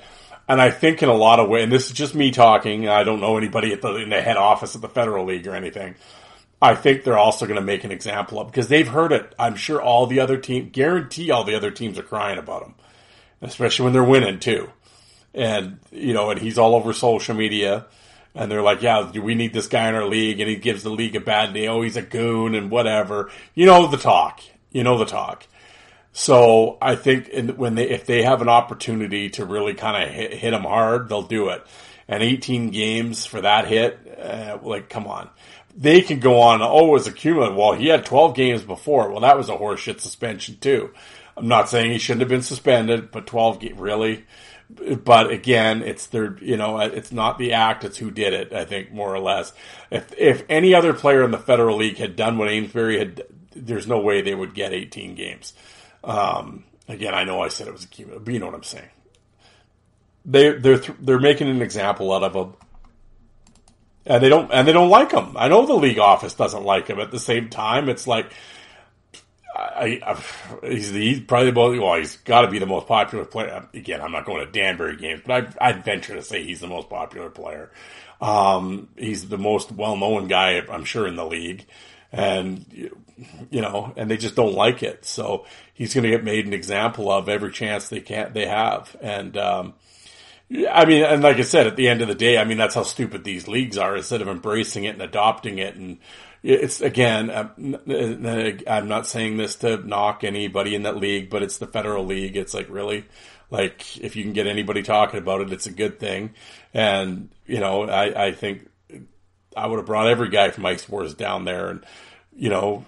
[0.50, 3.04] And I think in a lot of ways, and this is just me talking, I
[3.04, 5.96] don't know anybody at the, in the head office at the Federal League or anything.
[6.62, 9.36] I think they're also going to make an example of because they've heard it.
[9.38, 12.76] I'm sure all the other teams, guarantee all the other teams are crying about him,
[13.42, 14.72] especially when they're winning too.
[15.34, 17.86] And you know, and he's all over social media,
[18.34, 20.90] and they're like, "Yeah, we need this guy in our league?" And he gives the
[20.90, 21.70] league a bad name.
[21.70, 23.30] Oh, he's a goon and whatever.
[23.54, 24.42] You know the talk.
[24.72, 25.48] You know the talk.
[26.14, 30.34] So I think when they if they have an opportunity to really kind of hit,
[30.34, 31.66] hit him hard, they'll do it.
[32.08, 35.30] And 18 games for that hit, uh, like come on
[35.78, 37.56] they can go on, oh, as a cumulative.
[37.56, 39.12] Well, he had 12 games before.
[39.12, 40.92] Well, that was a horseshit suspension too.
[41.38, 44.26] I'm not saying he shouldn't have been suspended, but 12 really.
[44.70, 48.66] But again, it's their, you know, it's not the act, it's who did it, I
[48.66, 49.54] think, more or less.
[49.92, 53.22] If, if any other player in the Federal League had done what Amesbury had,
[53.66, 55.54] there's no way they would get 18 games.
[56.04, 58.64] Um, again, I know I said it was a cumulative, but you know what I'm
[58.64, 58.90] saying.
[60.26, 62.54] They, they're, they're making an example out of him
[64.08, 65.36] and they don't and they don't like him.
[65.36, 67.00] I know the league office doesn't like him.
[67.00, 68.32] At the same time, it's like
[69.56, 72.88] I, I he's, the, he's probably the most well, he's got to be the most
[72.88, 73.68] popular player.
[73.74, 76.68] Again, I'm not going to Danbury games, but I, I'd venture to say he's the
[76.68, 77.72] most popular player.
[78.22, 81.66] Um, he's the most well known guy, I'm sure, in the league,
[82.12, 82.66] and
[83.50, 85.06] you know, and they just don't like it.
[85.06, 88.96] So he's going to get made an example of every chance they can they have,
[89.02, 89.38] and.
[89.38, 89.74] Um,
[90.50, 92.76] I mean, and like I said, at the end of the day, I mean, that's
[92.76, 93.98] how stupid these leagues are.
[93.98, 95.98] Instead of embracing it and adopting it, and
[96.42, 101.68] it's again, I'm not saying this to knock anybody in that league, but it's the
[101.68, 102.38] federal league.
[102.38, 103.06] It's like really,
[103.52, 106.34] like if you can get anybody talking about it, it's a good thing.
[106.74, 108.70] And you know, I, I think
[109.58, 111.86] I would have brought every guy from Ice Wars down there, and
[112.36, 112.86] you know,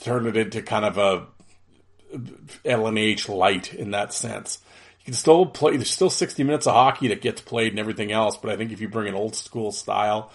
[0.00, 1.26] turned it into kind of a
[2.64, 4.58] LNH light in that sense
[5.00, 5.76] You can still play.
[5.76, 8.36] There's still 60 minutes of hockey that gets played and everything else.
[8.36, 10.30] But I think if you bring an old school style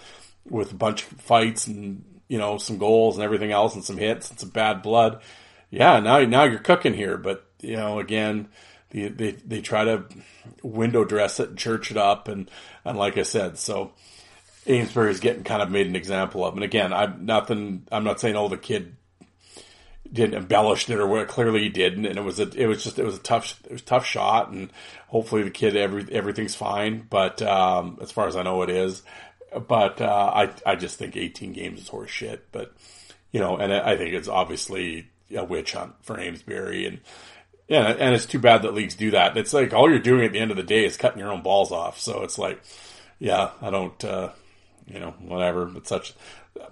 [0.48, 3.98] with a bunch of fights and you know some goals and everything else and some
[3.98, 5.20] hits and some bad blood,
[5.70, 7.18] yeah, now now you're cooking here.
[7.18, 8.48] But you know, again,
[8.90, 10.04] they they, they try to
[10.62, 12.50] window dress it and church it up and
[12.84, 13.92] and like I said, so.
[14.66, 17.86] Amesbury's getting kind of made an example of, and again, I'm nothing.
[17.92, 18.96] I'm not saying oh the kid
[20.14, 22.98] didn't embellish it or what clearly he didn't and it was a it was just
[22.98, 24.50] it was a tough it was tough shot.
[24.50, 24.70] And
[25.08, 27.06] hopefully the kid every everything's fine.
[27.08, 29.02] But um, as far as I know it is.
[29.68, 32.46] But uh, I I just think 18 games is horse shit.
[32.52, 32.72] But
[33.32, 36.86] you know and I think it's obviously a witch hunt for Amesbury.
[36.86, 37.00] And
[37.68, 39.36] yeah and it's too bad that leagues do that.
[39.36, 41.42] It's like all you're doing at the end of the day is cutting your own
[41.42, 41.98] balls off.
[41.98, 42.62] So it's like
[43.18, 44.30] yeah I don't uh,
[44.86, 46.14] you know whatever but such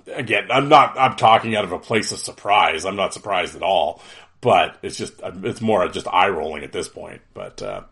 [0.07, 2.85] again, I'm not, I'm talking out of a place of surprise.
[2.85, 4.03] I'm not surprised at all,
[4.41, 7.23] but it's just, it's more just eye rolling at this point.
[7.35, 7.83] But, uh,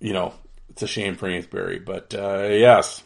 [0.00, 0.34] you know,
[0.70, 3.02] it's a shame for Amesbury, but, uh, yes.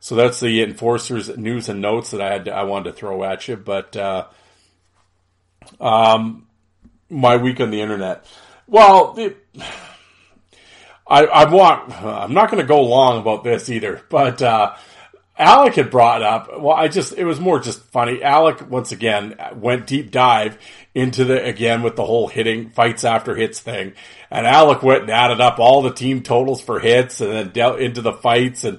[0.00, 3.24] So that's the enforcers news and notes that I had, to, I wanted to throw
[3.24, 4.26] at you, but, uh,
[5.80, 6.46] um,
[7.08, 8.26] my week on the internet.
[8.66, 9.36] Well, it,
[11.06, 14.74] I, I want, I'm not going to go long about this either, but, uh,
[15.36, 18.22] Alec had brought up, well, I just, it was more just funny.
[18.22, 20.58] Alec, once again, went deep dive
[20.94, 23.94] into the, again, with the whole hitting, fights after hits thing.
[24.30, 27.80] And Alec went and added up all the team totals for hits and then dealt
[27.80, 28.62] into the fights.
[28.62, 28.78] And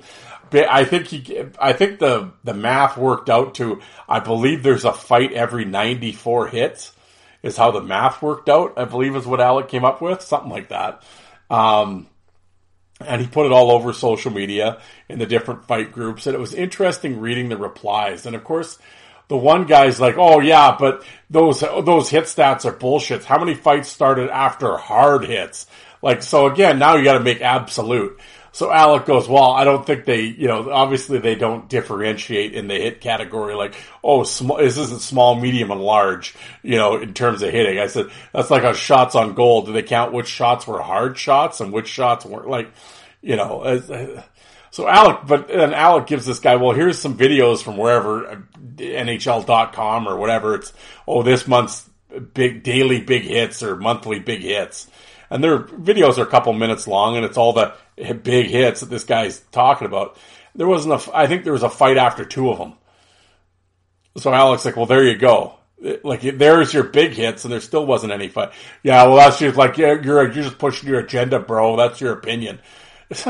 [0.53, 4.93] I think he, I think the, the math worked out to, I believe there's a
[4.93, 6.93] fight every 94 hits
[7.43, 8.73] is how the math worked out.
[8.77, 11.03] I believe is what Alec came up with, something like that.
[11.49, 12.07] Um,
[12.99, 14.79] and he put it all over social media
[15.09, 16.27] in the different fight groups.
[16.27, 18.25] And it was interesting reading the replies.
[18.25, 18.77] And of course,
[19.27, 23.25] the one guy's like, "Oh yeah, but those those hit stats are bullshit.
[23.25, 25.67] How many fights started after hard hits?
[26.01, 28.19] Like so again, now you got to make absolute."
[28.55, 32.69] So Alec goes, "Well, I don't think they, you know, obviously they don't differentiate in
[32.69, 33.53] the hit category.
[33.53, 37.87] Like, oh, this isn't small, medium, and large, you know, in terms of hitting." I
[37.87, 39.63] said, "That's like on shots on goal.
[39.63, 42.71] Do they count which shots were hard shots and which shots weren't like?"
[43.21, 43.81] you know,
[44.71, 48.35] so Alec, but then Alec gives this guy, well, here's some videos from wherever, uh,
[48.77, 50.55] NHL.com or whatever.
[50.55, 50.71] It's,
[51.07, 51.89] oh, this month's
[52.33, 54.87] big, daily big hits or monthly big hits.
[55.29, 58.89] And their videos are a couple minutes long and it's all the big hits that
[58.89, 60.17] this guy's talking about.
[60.53, 62.73] There wasn't a, I think there was a fight after two of them.
[64.17, 65.55] So Alex like, well, there you go.
[66.03, 68.51] Like, there's your big hits and there still wasn't any fight.
[68.81, 71.75] Yeah, well, that's just like, you're, you're just pushing your agenda, bro.
[71.75, 72.59] That's your opinion.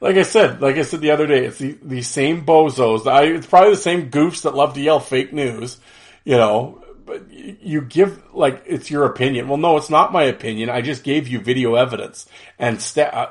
[0.00, 3.06] like I said, like I said the other day, it's the, the same bozos.
[3.06, 5.78] I, it's probably the same goofs that love to yell fake news,
[6.24, 6.82] you know.
[7.06, 9.48] But you give like it's your opinion.
[9.48, 10.68] Well, no, it's not my opinion.
[10.68, 12.26] I just gave you video evidence
[12.58, 13.26] and uh,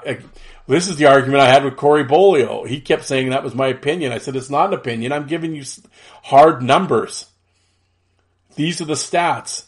[0.67, 2.67] this is the argument I had with Corey Bolio.
[2.67, 4.11] He kept saying that was my opinion.
[4.11, 5.11] I said it's not an opinion.
[5.11, 5.63] I'm giving you
[6.23, 7.27] hard numbers.
[8.55, 9.65] These are the stats.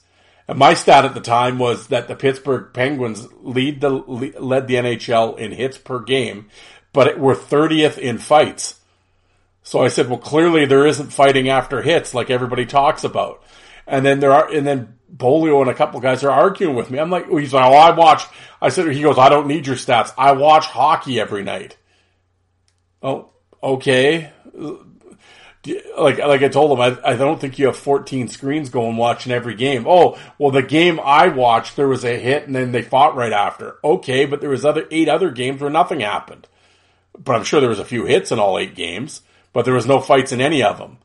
[0.47, 4.75] And my stat at the time was that the Pittsburgh Penguins lead the led the
[4.75, 6.47] NHL in hits per game,
[6.93, 8.79] but were 30th in fights.
[9.61, 13.43] So I said, well, clearly there isn't fighting after hits like everybody talks about.
[13.87, 16.99] And then there are, and then Bolio and a couple guys are arguing with me.
[16.99, 18.23] I'm like, he's like, oh, I watch.
[18.61, 20.13] I said, he goes, I don't need your stats.
[20.17, 21.77] I watch hockey every night.
[23.01, 23.29] Oh,
[23.63, 24.31] okay.
[25.97, 29.31] Like, like I told him, I, I don't think you have 14 screens going watching
[29.31, 29.85] every game.
[29.87, 33.33] Oh, well, the game I watched, there was a hit and then they fought right
[33.33, 33.77] after.
[33.83, 36.47] Okay, but there was other eight other games where nothing happened.
[37.17, 39.21] But I'm sure there was a few hits in all eight games
[39.57, 40.99] but there was no fights in any of them.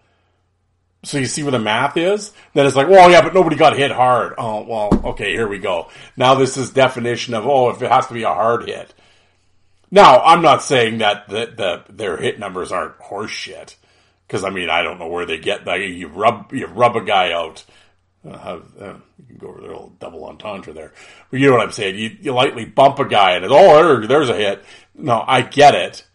[1.04, 2.32] So you see where the math is?
[2.54, 4.34] Then it's like, well, yeah, but nobody got hit hard.
[4.38, 5.88] Oh, well, okay, here we go.
[6.16, 8.94] Now this is definition of, oh, if it has to be a hard hit.
[9.90, 13.74] Now, I'm not saying that the, the their hit numbers aren't horseshit.
[14.28, 15.74] Cause I mean, I don't know where they get that.
[15.76, 17.64] You rub, you rub a guy out.
[18.24, 20.92] Uh, uh, you can go over there, a little double entendre there.
[21.30, 21.98] But you know what I'm saying?
[21.98, 24.64] You, you lightly bump a guy and it's, oh, there, there's a hit.
[24.94, 26.06] No, I get it.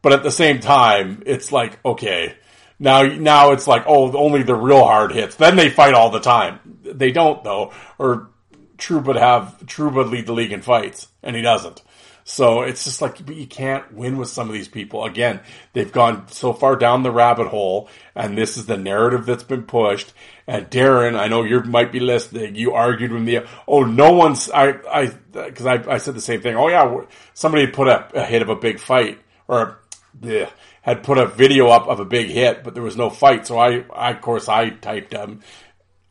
[0.00, 2.36] But at the same time, it's like, okay,
[2.78, 5.36] now, now it's like, oh, only the real hard hits.
[5.36, 6.60] Then they fight all the time.
[6.82, 8.30] They don't though, or
[8.78, 11.82] Trouba have Trouba lead the league in fights, and he doesn't.
[12.28, 15.04] So it's just like you can't win with some of these people.
[15.04, 15.40] Again,
[15.72, 19.62] they've gone so far down the rabbit hole, and this is the narrative that's been
[19.62, 20.12] pushed.
[20.44, 22.56] And Darren, I know you might be listening.
[22.56, 23.40] You argued with me.
[23.68, 24.50] Oh, no one's.
[24.50, 26.56] I I because I, I said the same thing.
[26.56, 29.78] Oh yeah, somebody put a, a hit of a big fight or
[30.20, 30.50] yeah,
[30.86, 33.44] had put a video up of a big hit, but there was no fight.
[33.44, 35.40] So I, I of course, I typed um,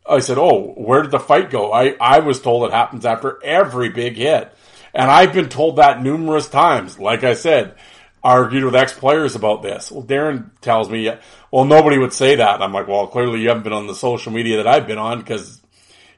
[0.08, 3.40] I said, "Oh, where did the fight go?" I I was told it happens after
[3.42, 4.54] every big hit,
[4.94, 7.00] and I've been told that numerous times.
[7.00, 7.76] Like I said,
[8.22, 9.90] argued with ex players about this.
[9.90, 11.10] Well, Darren tells me,
[11.52, 14.34] "Well, nobody would say that." I'm like, "Well, clearly you haven't been on the social
[14.34, 15.62] media that I've been on because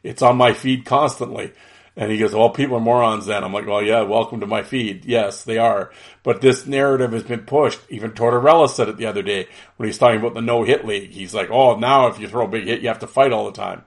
[0.02, 1.52] it's on my feed constantly."
[1.98, 3.44] And he goes, well, people are morons then.
[3.44, 5.04] I'm like, well, yeah, welcome to my feed.
[5.06, 5.92] Yes, they are.
[6.22, 7.80] But this narrative has been pushed.
[7.90, 11.10] Even Tortorella said it the other day when he's talking about the no hit league.
[11.10, 13.48] He's like, oh, now if you throw a big hit, you have to fight all
[13.48, 13.84] the time.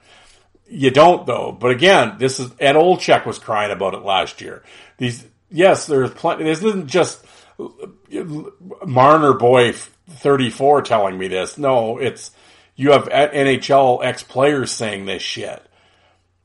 [0.66, 1.53] You don't though.
[1.53, 4.64] But again, this is, Ed Olczyk was crying about it last year.
[4.99, 7.25] These, yes, there's plenty, this isn't just
[8.87, 9.73] Marner boy
[10.09, 11.59] 34 telling me this.
[11.59, 12.33] No, it's,
[12.75, 15.64] you have NHL ex players saying this shit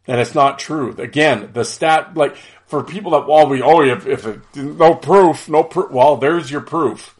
[0.07, 0.95] and it's not true.
[0.97, 5.47] Again, the stat, like, for people that, well, we, oh, if, if it, no proof,
[5.49, 7.17] no proof, well, there's your proof.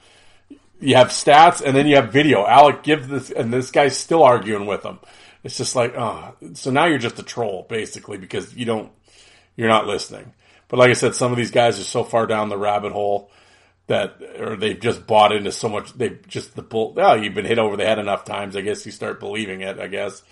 [0.80, 2.46] You have stats and then you have video.
[2.46, 5.00] Alec give this, and this guy's still arguing with him.
[5.44, 8.92] It's just like, oh, so now you're just a troll, basically, because you don't,
[9.56, 10.34] you're not listening.
[10.68, 13.32] But like I said, some of these guys are so far down the rabbit hole
[13.88, 17.46] that, or they've just bought into so much, they've just the bull, well, you've been
[17.46, 20.24] hit over the head enough times, I guess you start believing it, I guess.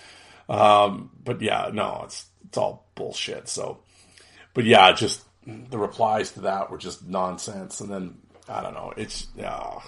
[0.50, 3.50] Um, but yeah, no, it's, it's all bullshit.
[3.50, 3.80] So,
[4.54, 7.82] but yeah, just the replies to that were just nonsense.
[7.82, 8.94] And then I don't know.
[8.96, 9.80] It's uh,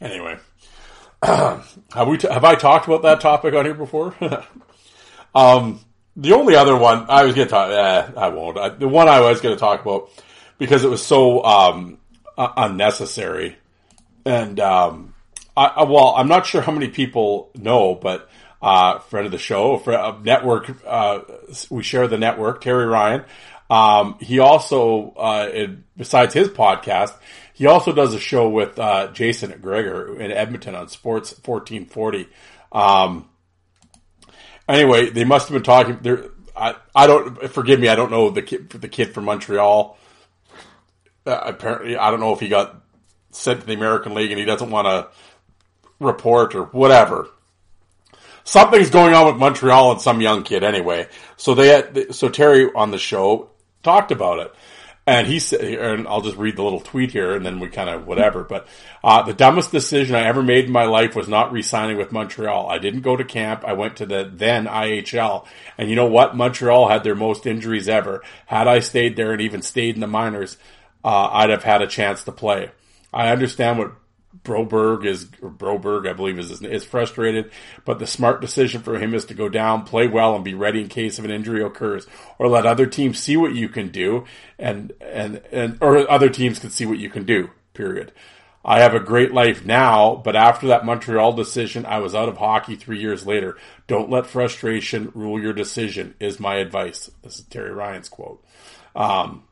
[0.00, 0.38] anyway.
[1.22, 4.14] have we t- have I talked about that topic on here before?
[5.34, 5.80] um,
[6.16, 7.70] the only other one I was going to talk.
[7.70, 8.56] Eh, I won't.
[8.56, 10.08] I, the one I was going to talk about
[10.56, 11.98] because it was so um,
[12.38, 13.58] uh, unnecessary,
[14.24, 15.14] and um,
[15.54, 18.30] I, well, I'm not sure how many people know, but
[18.62, 20.74] uh, friend of the show, friend of network.
[20.86, 21.20] Uh,
[21.70, 22.60] we share the network.
[22.60, 23.24] Terry Ryan.
[23.68, 27.14] Um, he also, uh, it, besides his podcast,
[27.52, 32.28] he also does a show with uh, Jason Gregor in Edmonton on Sports 1440.
[32.70, 33.28] Um,
[34.68, 35.98] anyway, they must have been talking.
[36.02, 37.88] There, I, I don't forgive me.
[37.88, 39.98] I don't know the kid, the kid from Montreal.
[41.26, 42.82] Uh, apparently, I don't know if he got
[43.30, 45.08] sent to the American League and he doesn't want to
[45.98, 47.28] report or whatever
[48.46, 51.08] something's going on with Montreal and some young kid anyway.
[51.36, 53.50] So they had, so Terry on the show
[53.82, 54.54] talked about it.
[55.08, 57.88] And he said, and I'll just read the little tweet here and then we kind
[57.88, 58.42] of whatever.
[58.42, 58.66] But,
[59.04, 62.68] uh, the dumbest decision I ever made in my life was not re-signing with Montreal.
[62.68, 63.64] I didn't go to camp.
[63.64, 65.46] I went to the then IHL.
[65.78, 66.36] And you know what?
[66.36, 68.22] Montreal had their most injuries ever.
[68.46, 70.56] Had I stayed there and even stayed in the minors,
[71.04, 72.72] uh, I'd have had a chance to play.
[73.12, 73.92] I understand what
[74.42, 77.50] Broberg is Broberg, I believe is is frustrated,
[77.84, 80.80] but the smart decision for him is to go down, play well, and be ready
[80.80, 82.06] in case of an injury occurs,
[82.38, 84.24] or let other teams see what you can do,
[84.58, 87.50] and and and or other teams can see what you can do.
[87.74, 88.12] Period.
[88.68, 92.38] I have a great life now, but after that Montreal decision, I was out of
[92.38, 93.56] hockey three years later.
[93.86, 97.08] Don't let frustration rule your decision, is my advice.
[97.22, 98.44] This is Terry Ryan's quote.
[98.96, 99.44] Um,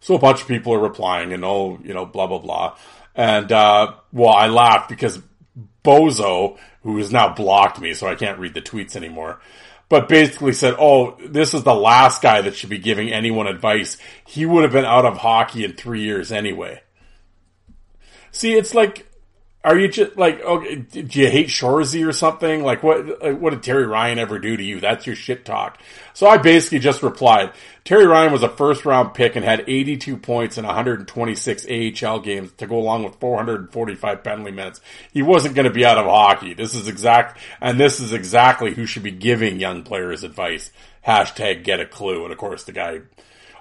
[0.00, 2.76] so a bunch of people are replying and, oh, you know, blah, blah, blah.
[3.14, 5.20] And, uh, well, I laughed because
[5.84, 9.40] Bozo, who has now blocked me, so I can't read the tweets anymore,
[9.88, 13.98] but basically said, oh, this is the last guy that should be giving anyone advice.
[14.26, 16.82] He would have been out of hockey in three years anyway.
[18.30, 19.06] See, it's like,
[19.64, 22.64] are you just like, okay, do you hate Shoresy or something?
[22.64, 24.80] Like, what, what did Terry Ryan ever do to you?
[24.80, 25.78] That's your shit talk.
[26.14, 27.52] So I basically just replied,
[27.84, 32.50] Terry Ryan was a first round pick and had 82 points in 126 AHL games
[32.58, 34.80] to go along with 445 penalty minutes.
[35.12, 36.54] He wasn't going to be out of hockey.
[36.54, 40.72] This is exact, and this is exactly who should be giving young players advice.
[41.06, 42.24] Hashtag get a clue.
[42.24, 43.00] And of course the guy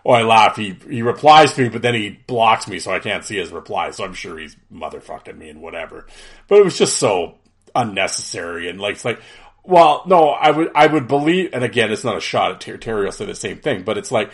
[0.05, 0.55] Oh, I laugh.
[0.55, 3.51] He he replies to me, but then he blocks me, so I can't see his
[3.51, 3.91] reply.
[3.91, 6.07] So I'm sure he's motherfucking me and whatever.
[6.47, 7.35] But it was just so
[7.75, 9.21] unnecessary and like it's like,
[9.63, 11.51] well, no, I would I would believe.
[11.53, 12.79] And again, it's not a shot at Terry.
[12.79, 14.31] Terry will say the same thing, but it's like.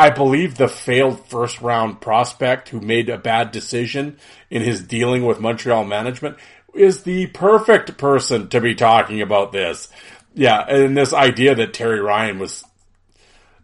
[0.00, 5.26] I believe the failed first round prospect who made a bad decision in his dealing
[5.26, 6.36] with Montreal management
[6.72, 9.88] is the perfect person to be talking about this.
[10.34, 12.64] Yeah, and this idea that Terry Ryan was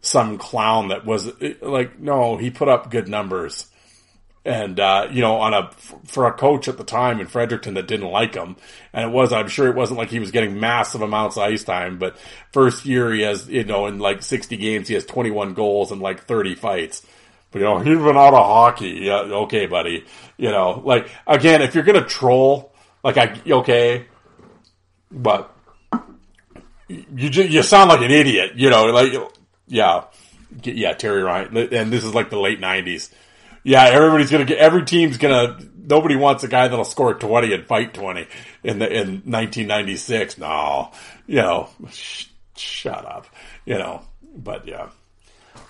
[0.05, 1.31] some clown that was
[1.61, 3.67] like, no, he put up good numbers.
[4.47, 5.71] And, uh, you know, on a,
[6.05, 8.57] for a coach at the time in Fredericton that didn't like him.
[8.93, 11.65] And it was, I'm sure it wasn't like he was getting massive amounts of ice
[11.65, 12.19] time, but
[12.53, 16.03] first year he has, you know, in like 60 games, he has 21 goals and
[16.03, 17.07] like 30 fights.
[17.51, 18.99] But, you know, he's been out of hockey.
[19.05, 20.05] Yeah, okay, buddy.
[20.37, 24.07] You know, like, again, if you're going to troll, like, I, okay,
[25.11, 25.57] but
[26.89, 29.15] you just, you sound like an idiot, you know, like,
[29.67, 30.05] yeah,
[30.63, 33.11] yeah, Terry Ryan, and this is like the late '90s.
[33.63, 34.59] Yeah, everybody's gonna get.
[34.59, 35.59] Every team's gonna.
[35.77, 38.27] Nobody wants a guy that'll score twenty and fight twenty
[38.63, 40.39] in the in 1996.
[40.39, 40.91] No,
[41.27, 43.27] you know, sh- shut up.
[43.65, 44.03] You know,
[44.37, 44.91] but yeah.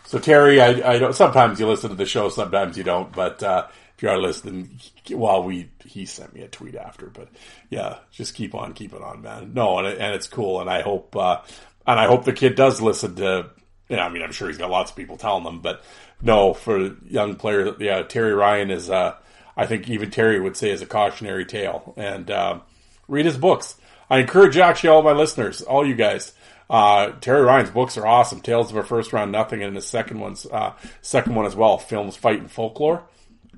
[0.06, 1.14] So Terry, I, I don't.
[1.14, 3.12] Sometimes you listen to the show, sometimes you don't.
[3.12, 4.80] But uh, if you are listening,
[5.10, 7.28] while we he sent me a tweet after, but
[7.70, 9.54] yeah, just keep on keeping on, man.
[9.54, 11.42] No, and, and it's cool, and I hope uh,
[11.86, 13.50] and I hope the kid does listen to
[13.94, 15.82] yeah, I mean, I'm sure he's got lots of people telling them, but
[16.20, 19.14] no, for young player, yeah, Terry Ryan is, uh,
[19.56, 21.94] I think even Terry would say is a cautionary tale.
[21.96, 22.60] And uh,
[23.08, 23.76] read his books.
[24.10, 26.32] I encourage actually all my listeners, all you guys.
[26.68, 28.40] Uh, Terry Ryan's books are awesome.
[28.40, 30.72] Tales of a First Round Nothing, and his second one's uh,
[31.02, 31.78] second one as well.
[31.78, 33.02] Films, Fight, and Folklore.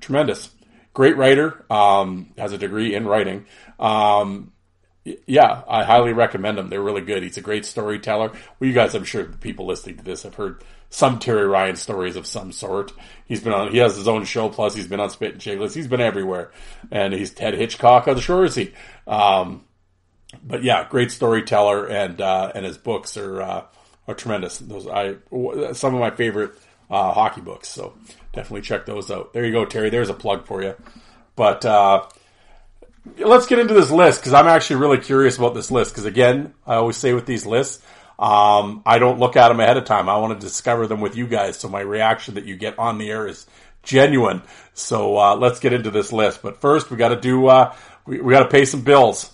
[0.01, 0.49] Tremendous,
[0.93, 1.65] great writer.
[1.71, 3.45] Um, has a degree in writing.
[3.79, 4.51] Um,
[5.25, 6.69] yeah, I highly recommend them.
[6.69, 7.23] They're really good.
[7.23, 8.29] He's a great storyteller.
[8.29, 11.75] Well, you guys, I'm sure the people listening to this have heard some Terry Ryan
[11.75, 12.93] stories of some sort.
[13.25, 15.73] He's been on, he has his own show, plus he's been on Spittin' Chiclets.
[15.73, 16.51] He's been everywhere.
[16.91, 18.73] And he's Ted Hitchcock of the Shoresy.
[19.05, 19.65] Um,
[20.43, 23.65] but yeah, great storyteller and, uh, and his books are, uh,
[24.07, 24.59] are tremendous.
[24.59, 25.15] Those, I,
[25.73, 26.51] some of my favorite,
[26.89, 27.67] uh, hockey books.
[27.67, 27.97] So
[28.33, 29.33] definitely check those out.
[29.33, 29.89] There you go, Terry.
[29.89, 30.75] There's a plug for you.
[31.35, 32.07] But, uh,
[33.19, 35.91] let's get into this list because I'm actually really curious about this list.
[35.91, 37.83] Because again, I always say with these lists,
[38.19, 40.09] um, I don't look at them ahead of time.
[40.09, 41.57] I want to discover them with you guys.
[41.57, 43.45] So my reaction that you get on the air is
[43.83, 44.41] genuine.
[44.73, 46.41] So uh, let's get into this list.
[46.41, 49.31] But first, we got to do uh, we, we got to pay some bills.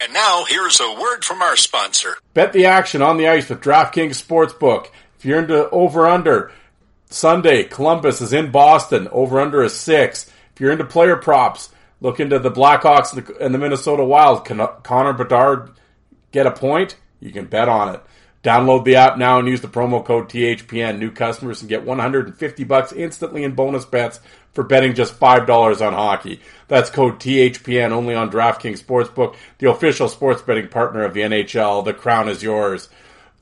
[0.00, 2.16] And now here's a word from our sponsor.
[2.34, 4.88] Bet the action on the ice with DraftKings Sportsbook.
[5.18, 6.52] If you're into over under
[7.08, 9.08] Sunday, Columbus is in Boston.
[9.12, 10.30] Over under is six.
[10.52, 11.70] If you're into player props.
[12.00, 14.44] Look into the Blackhawks and the Minnesota Wild.
[14.44, 15.70] Can Connor Bedard
[16.32, 16.96] get a point?
[17.20, 18.02] You can bet on it.
[18.42, 20.98] Download the app now and use the promo code THPN.
[20.98, 24.20] New customers can get 150 bucks instantly in bonus bets
[24.52, 26.40] for betting just $5 on hockey.
[26.68, 31.86] That's code THPN only on DraftKings Sportsbook, the official sports betting partner of the NHL.
[31.86, 32.90] The crown is yours.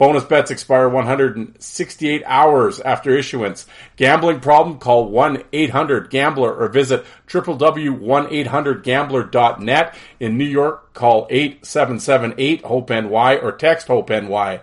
[0.03, 3.67] Bonus bets expire 168 hours after issuance.
[3.95, 4.81] Gambling problem?
[4.81, 9.95] Call 1-800-GAMBLER or visit www.1800gambler.net.
[10.19, 14.63] In New York, call 877-8-HOPE-NY or text HOPE-NY.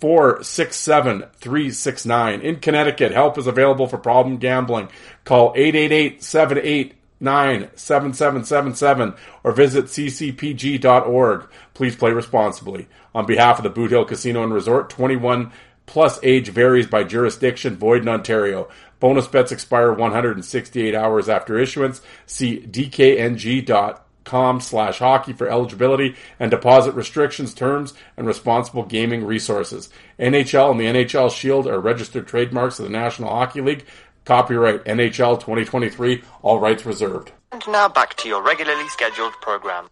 [0.00, 2.40] 467-369.
[2.40, 4.88] In Connecticut, help is available for problem gambling.
[5.24, 11.48] Call 888 7777 or visit ccpg.org.
[11.74, 12.88] Please play responsibly.
[13.14, 15.52] On behalf of the Boot Hill Casino and Resort, 21
[15.86, 18.68] plus age varies by jurisdiction, void in Ontario.
[19.00, 22.00] Bonus bets expire 168 hours after issuance.
[22.26, 24.00] See dkng.com
[24.60, 29.90] slash hockey for eligibility and deposit restrictions, terms, and responsible gaming resources.
[30.18, 33.84] NHL and the NHL Shield are registered trademarks of the National Hockey League.
[34.24, 37.32] Copyright NHL 2023, all rights reserved.
[37.52, 39.88] And now back to your regularly scheduled program.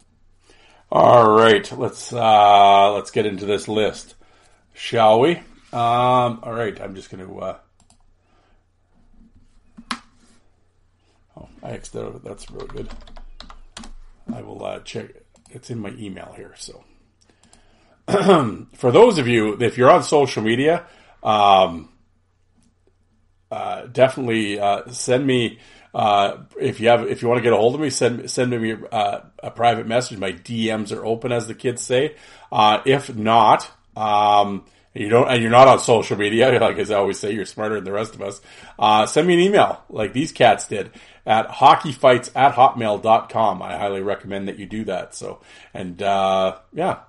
[0.91, 4.14] All right, let's uh, let's get into this list,
[4.74, 5.37] shall we?
[5.72, 7.39] Um, all right, I'm just going to.
[7.41, 7.59] Uh,
[11.37, 12.22] oh, I exited.
[12.22, 12.91] That's really good.
[14.35, 15.09] I will uh, check.
[15.51, 16.55] It's in my email here.
[16.59, 16.85] So,
[18.74, 20.85] for those of you, if you're on social media,
[21.22, 21.89] um,
[23.53, 25.59] uh, definitely uh, send me
[25.95, 28.51] uh, if you have if you want to get a hold of me, send send
[28.51, 30.19] me uh, a private message.
[30.19, 32.17] My DMs are open, as the kids say.
[32.51, 36.95] Uh, if not, um, you don't and you're not on social media, like as I
[36.95, 38.41] always say, you're smarter than the rest of us.
[38.79, 40.91] Uh, send me an email like these cats did
[41.27, 43.61] at hockeyfights at hotmail.com.
[43.61, 45.15] I highly recommend that you do that.
[45.15, 45.43] So
[45.75, 47.01] and yeah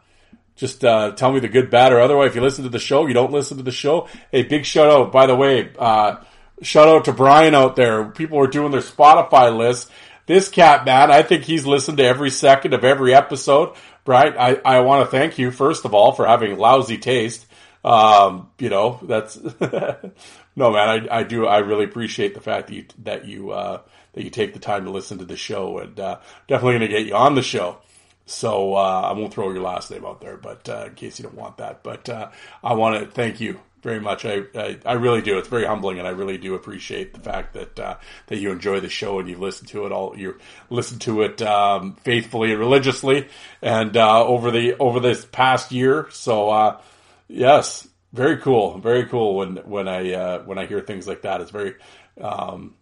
[0.56, 2.30] just uh, tell me the good, bad, or otherwise.
[2.30, 4.08] If you listen to the show, you don't listen to the show.
[4.32, 5.72] Hey, big shout out, by the way.
[5.78, 6.18] Uh,
[6.64, 8.06] shout out to Brian out there.
[8.06, 9.90] People are doing their Spotify lists.
[10.26, 13.76] This cat, man, I think he's listened to every second of every episode.
[14.06, 17.46] Brian, I, I want to thank you, first of all, for having lousy taste.
[17.84, 19.36] Um, you know, that's,
[20.56, 23.82] no, man, I, I do, I really appreciate the fact that you, that you, uh,
[24.14, 26.98] that you take the time to listen to the show and, uh, definitely going to
[26.98, 27.80] get you on the show.
[28.26, 31.24] So, uh, I won't throw your last name out there, but, uh, in case you
[31.24, 32.30] don't want that, but, uh,
[32.64, 34.26] I want to thank you very much.
[34.26, 35.38] I, I, I really do.
[35.38, 38.80] It's very humbling, and I really do appreciate the fact that uh, that you enjoy
[38.80, 40.18] the show and you've listened to it all.
[40.18, 43.28] You listened to it um, faithfully and religiously,
[43.62, 46.08] and uh, over the over this past year.
[46.12, 46.82] So uh,
[47.28, 49.36] yes, very cool, very cool.
[49.36, 51.76] When when I uh, when I hear things like that, it's very.
[52.20, 52.76] Um,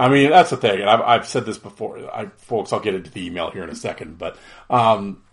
[0.00, 1.98] I mean, that's the thing, and I've, I've said this before.
[2.14, 4.38] I, folks, I'll get into the email here in a second, but
[4.70, 5.24] um,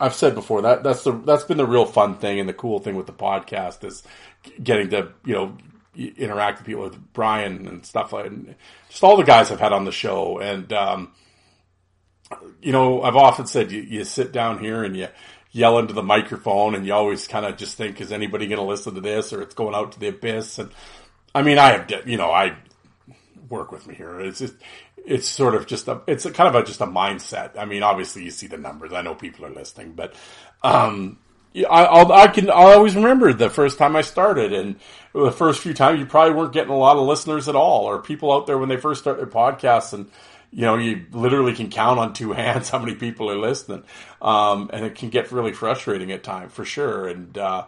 [0.00, 2.78] I've said before that that's the that's been the real fun thing and the cool
[2.78, 4.02] thing with the podcast is
[4.62, 5.56] getting to you know
[5.94, 8.54] interact with people with Brian and stuff like and
[8.88, 10.38] just all the guys I've had on the show.
[10.38, 11.12] And um,
[12.60, 15.08] you know I've often said you, you sit down here and you
[15.50, 18.64] yell into the microphone and you always kind of just think is anybody going to
[18.64, 20.58] listen to this or it's going out to the abyss?
[20.58, 20.70] And
[21.34, 22.56] I mean I have you know I
[23.48, 24.18] work with me here.
[24.20, 24.54] It's just
[25.04, 27.58] it's sort of just a, it's a kind of a, just a mindset.
[27.58, 28.92] I mean, obviously you see the numbers.
[28.92, 30.14] I know people are listening, but,
[30.62, 31.18] um,
[31.54, 34.76] I, I'll, I can, I'll always remember the first time I started and
[35.12, 38.00] the first few times you probably weren't getting a lot of listeners at all or
[38.00, 40.10] people out there when they first start their podcasts and,
[40.50, 43.82] you know, you literally can count on two hands how many people are listening.
[44.20, 47.08] Um, and it can get really frustrating at times for sure.
[47.08, 47.66] And, uh,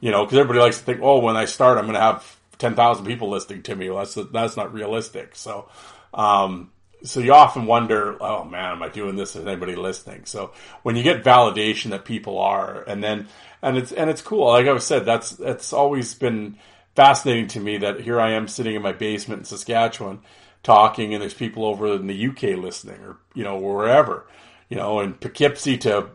[0.00, 2.38] you know, cause everybody likes to think, oh, when I start, I'm going to have
[2.58, 3.90] 10,000 people listening to me.
[3.90, 5.36] Well, that's, that's not realistic.
[5.36, 5.68] So,
[6.14, 6.70] um,
[7.04, 9.36] so you often wonder, oh man, am I doing this?
[9.36, 10.24] Is anybody listening?
[10.24, 10.52] So
[10.82, 13.28] when you get validation that people are, and then,
[13.62, 14.48] and it's, and it's cool.
[14.48, 16.58] Like I said, that's, that's always been
[16.96, 20.20] fascinating to me that here I am sitting in my basement in Saskatchewan
[20.62, 24.26] talking and there's people over in the UK listening or, you know, wherever,
[24.68, 26.08] you know, in Poughkeepsie to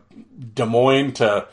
[0.53, 1.47] Des Moines to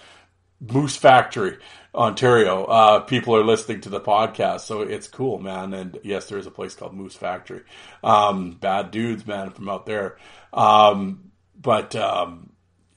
[0.60, 1.58] Moose Factory.
[1.94, 5.74] Ontario, uh, people are listening to the podcast, so it's cool, man.
[5.74, 7.62] And yes, there is a place called Moose Factory.
[8.04, 10.16] Um, bad dudes, man, from out there.
[10.52, 12.50] Um, but um,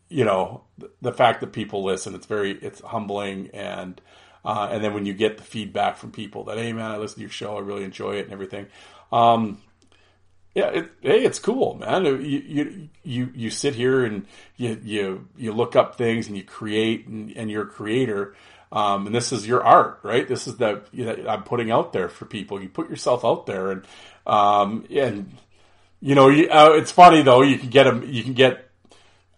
[0.09, 0.63] you know,
[1.01, 3.99] the fact that people listen, it's very, it's humbling, and
[4.45, 7.15] uh, and then when you get the feedback from people that, hey, man, I listen
[7.15, 8.67] to your show, I really enjoy it, and everything.
[9.11, 9.59] Um,
[10.53, 12.05] yeah, it, hey, it's cool, man.
[12.05, 16.43] You, you you you sit here and you you you look up things and you
[16.43, 18.35] create, and, and you're a creator
[18.73, 20.27] um, and this is your art, right?
[20.27, 22.59] This is the you know, I'm putting out there for people.
[22.59, 23.85] You put yourself out there, and
[24.25, 25.31] um, and
[26.01, 27.43] you know, you, uh, it's funny though.
[27.43, 28.67] You can get a you can get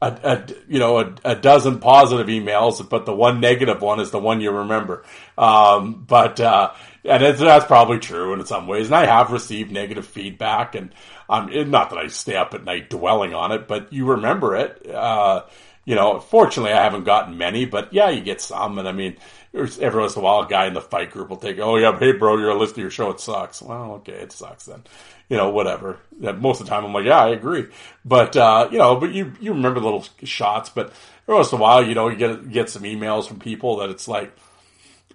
[0.02, 4.10] a, a you know a, a, dozen positive emails, but the one negative one is
[4.10, 5.04] the one you remember.
[5.38, 6.72] Um, but uh,
[7.04, 8.88] and that's probably true in some ways.
[8.88, 10.94] And I have received negative feedback, and
[11.28, 14.56] um, it's not that I stay up at night dwelling on it, but you remember
[14.56, 14.90] it.
[14.90, 15.44] Uh,
[15.86, 18.80] you know, fortunately, I haven't gotten many, but yeah, you get some.
[18.80, 19.18] And I mean,
[19.54, 21.98] every once in a while, a guy in the fight group will take, oh, yeah,
[21.98, 23.12] hey, bro, you're listening to your show.
[23.12, 23.62] It sucks.
[23.62, 24.84] Well, okay, it sucks then.
[25.30, 26.00] You know, whatever.
[26.20, 27.68] Most of the time, I'm like, yeah, I agree.
[28.04, 30.70] But, uh, you know, but you, you remember little shots.
[30.70, 30.92] But
[31.24, 33.92] every once in a while, you know, you get, get some emails from people that
[33.92, 34.36] it's like,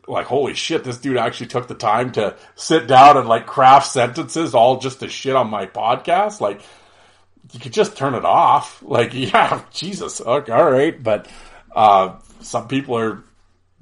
[0.07, 3.87] like, holy shit, this dude actually took the time to sit down and like craft
[3.87, 6.41] sentences all just to shit on my podcast.
[6.41, 6.63] Like,
[7.53, 8.83] you could just turn it off.
[8.91, 11.01] Like, yeah, Jesus, okay, all right.
[11.01, 11.29] But
[11.75, 13.23] uh, some people are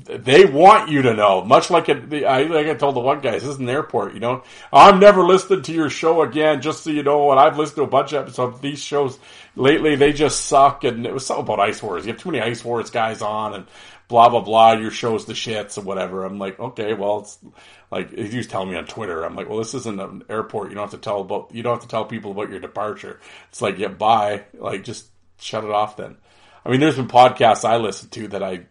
[0.04, 1.44] they want you to know.
[1.44, 4.14] Much like it, the, I like I told the one guy, this is an airport.
[4.14, 4.42] You know,
[4.72, 6.62] I'm never listening to your show again.
[6.62, 9.18] Just so you know, and I've listened to a bunch of episodes of these shows
[9.56, 9.96] lately.
[9.96, 12.06] They just suck, and it was something about Ice Wars.
[12.06, 13.66] You have too many Ice Wars guys on, and
[14.08, 14.72] blah blah blah.
[14.72, 16.24] Your show's the shits and whatever.
[16.24, 17.38] I'm like, okay, well, it's
[17.90, 19.22] like he was telling me on Twitter.
[19.22, 20.70] I'm like, well, this isn't an airport.
[20.70, 21.54] You don't have to tell about.
[21.54, 23.20] You don't have to tell people about your departure.
[23.50, 24.44] It's like, yeah, bye.
[24.54, 26.16] Like, just shut it off then.
[26.64, 28.66] I mean, there's been podcasts I listen to that I,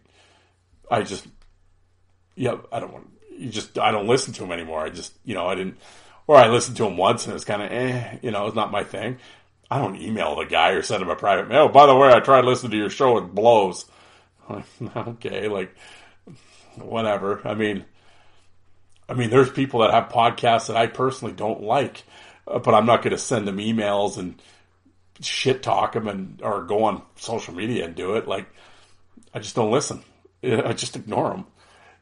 [0.91, 1.27] I just,
[2.35, 3.07] yeah, I don't want.
[3.38, 4.81] You just, I don't listen to them anymore.
[4.81, 5.77] I just, you know, I didn't,
[6.25, 8.71] or I listened to them once and it's kind of, eh, you know, it's not
[8.71, 9.17] my thing.
[9.69, 11.69] I don't email the guy or send him a private mail.
[11.69, 13.17] By the way, I tried listening to your show.
[13.17, 13.85] It blows.
[14.95, 15.75] okay, like
[16.75, 17.41] whatever.
[17.45, 17.85] I mean,
[19.09, 22.03] I mean, there's people that have podcasts that I personally don't like,
[22.47, 24.41] uh, but I'm not going to send them emails and
[25.21, 28.27] shit talk them and or go on social media and do it.
[28.27, 28.47] Like,
[29.33, 30.03] I just don't listen.
[30.43, 31.45] I just ignore them.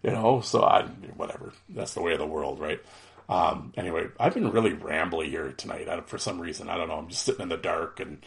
[0.04, 0.84] You know, so I
[1.16, 1.52] whatever.
[1.70, 2.80] That's the way of the world, right?
[3.28, 6.70] Um, anyway, I've been really rambly here tonight I, for some reason.
[6.70, 6.98] I don't know.
[6.98, 8.24] I'm just sitting in the dark and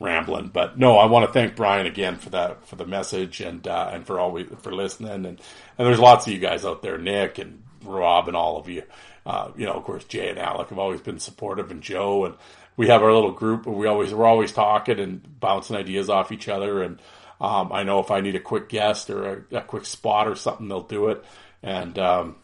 [0.00, 0.48] rambling.
[0.48, 3.90] But no, I want to thank Brian again for that for the message and uh,
[3.92, 5.10] and for always for listening.
[5.10, 5.40] And and
[5.78, 8.82] there's lots of you guys out there, Nick and Rob and all of you.
[9.24, 12.34] Uh, you know, of course, Jay and Alec have always been supportive, and Joe and
[12.76, 13.66] we have our little group.
[13.66, 16.82] We always we're always talking and bouncing ideas off each other.
[16.82, 17.00] And
[17.40, 20.34] um, I know if I need a quick guest or a, a, quick spot or
[20.34, 21.24] something, they'll do it.
[21.62, 22.36] And um,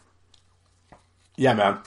[1.35, 1.79] yeah, man.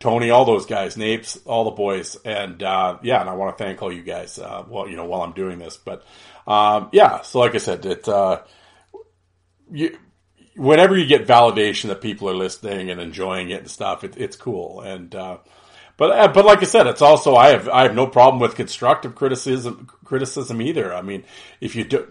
[0.00, 3.62] Tony, all those guys, Napes, all the boys, and uh, yeah, and I want to
[3.62, 4.38] thank all you guys.
[4.38, 6.04] Uh, well, you know, while I'm doing this, but
[6.46, 7.20] um, yeah.
[7.20, 8.40] So, like I said, it uh,
[9.70, 9.98] you,
[10.56, 14.36] whenever you get validation that people are listening and enjoying it and stuff, it, it's
[14.36, 14.80] cool.
[14.80, 15.38] And uh,
[15.98, 18.54] but uh, but like I said, it's also I have I have no problem with
[18.54, 20.94] constructive criticism criticism either.
[20.94, 21.24] I mean,
[21.60, 22.10] if you do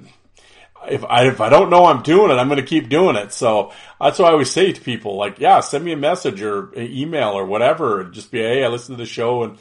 [0.88, 3.34] if I if I don't know I'm doing it, I'm going to keep doing it.
[3.34, 6.72] So that's what I always say to people, like, yeah, send me a message or
[6.74, 9.58] an email or whatever, and just be, hey, I listened to the show and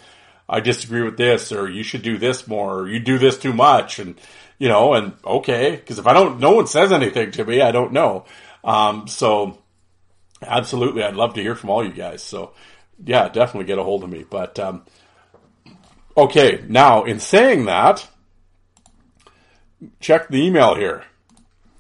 [0.49, 3.53] I disagree with this, or you should do this more, or you do this too
[3.53, 4.19] much, and
[4.59, 7.71] you know, and okay, because if I don't, no one says anything to me, I
[7.71, 8.25] don't know.
[8.65, 9.59] Um, so
[10.43, 12.23] absolutely, I'd love to hear from all you guys.
[12.23, 12.55] So
[13.05, 14.25] yeah, definitely get a hold of me.
[14.29, 14.85] But um,
[16.17, 18.07] okay, now in saying that
[20.01, 21.05] check the email here.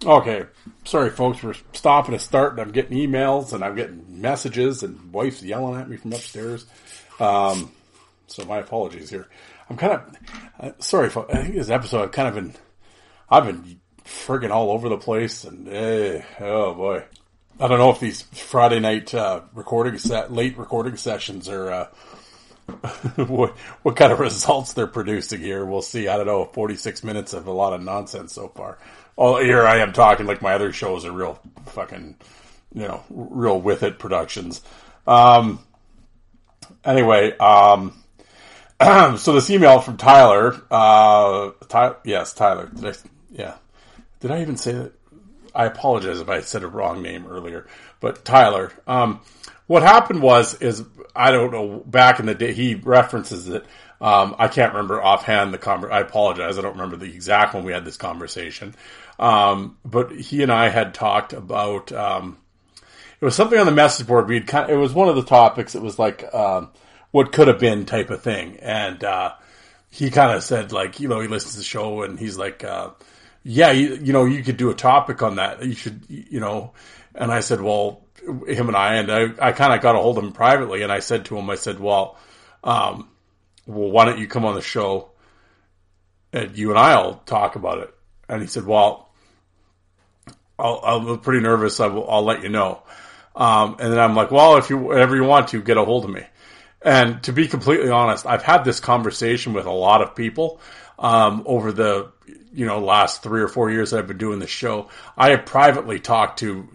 [0.04, 0.44] Okay,
[0.84, 2.14] sorry folks for stopping.
[2.14, 6.66] And I'm getting emails and I'm getting messages and wife's yelling at me from upstairs.
[7.18, 7.72] Um,
[8.28, 9.26] so my apologies here.
[9.68, 10.16] I'm kind of
[10.60, 11.10] uh, sorry.
[11.10, 11.32] Folks.
[11.34, 12.54] I think this episode I've kind of been
[13.28, 17.04] I've been friggin' all over the place and eh, oh boy.
[17.60, 21.88] I don't know if these Friday night uh, recording set, late recording sessions are uh,
[23.16, 25.64] what, what kind of results they're producing here.
[25.64, 26.08] We'll see.
[26.08, 26.44] I don't know.
[26.44, 28.78] 46 minutes of a lot of nonsense so far.
[29.16, 32.16] Oh, here I am talking like my other shows are real fucking,
[32.74, 34.62] you know, real with it productions.
[35.06, 35.60] Um,
[36.84, 38.02] anyway, um,
[38.80, 42.70] so this email from Tyler, uh, Ty- yes, Tyler.
[42.72, 42.92] Did I,
[43.30, 43.54] yeah.
[44.20, 44.92] Did I even say that?
[45.54, 47.66] I apologize if I said a wrong name earlier,
[48.00, 49.20] but Tyler, um,
[49.68, 50.82] what happened was is
[51.14, 51.82] I don't know.
[51.86, 53.64] Back in the day, he references it.
[54.00, 56.58] Um, I can't remember offhand the conver- I apologize.
[56.58, 58.74] I don't remember the exact when we had this conversation.
[59.18, 61.92] Um, but he and I had talked about.
[61.92, 62.38] Um,
[63.20, 64.28] it was something on the message board.
[64.28, 64.70] We'd kind.
[64.70, 65.74] Of, it was one of the topics.
[65.74, 66.70] It was like um,
[67.10, 69.34] what could have been type of thing, and uh,
[69.90, 72.64] he kind of said like you know he listens to the show and he's like.
[72.64, 72.90] Uh,
[73.44, 75.64] yeah, you, you know, you could do a topic on that.
[75.64, 76.72] You should, you know,
[77.14, 78.02] and I said, well,
[78.46, 80.92] him and I, and I, I kind of got a hold of him privately, and
[80.92, 82.16] I said to him, I said, well,
[82.62, 83.08] um,
[83.66, 85.10] well, why don't you come on the show,
[86.32, 87.94] and you and I'll talk about it.
[88.28, 89.10] And he said, well,
[90.58, 91.80] I'll, I'm pretty nervous.
[91.80, 92.82] I will, I'll let you know.
[93.34, 96.04] Um, and then I'm like, well, if you whatever you want to, get a hold
[96.04, 96.22] of me.
[96.82, 100.60] And to be completely honest, I've had this conversation with a lot of people
[100.98, 102.10] um, over the
[102.52, 104.88] you know last three or four years that I've been doing this show.
[105.16, 106.68] I have privately talked to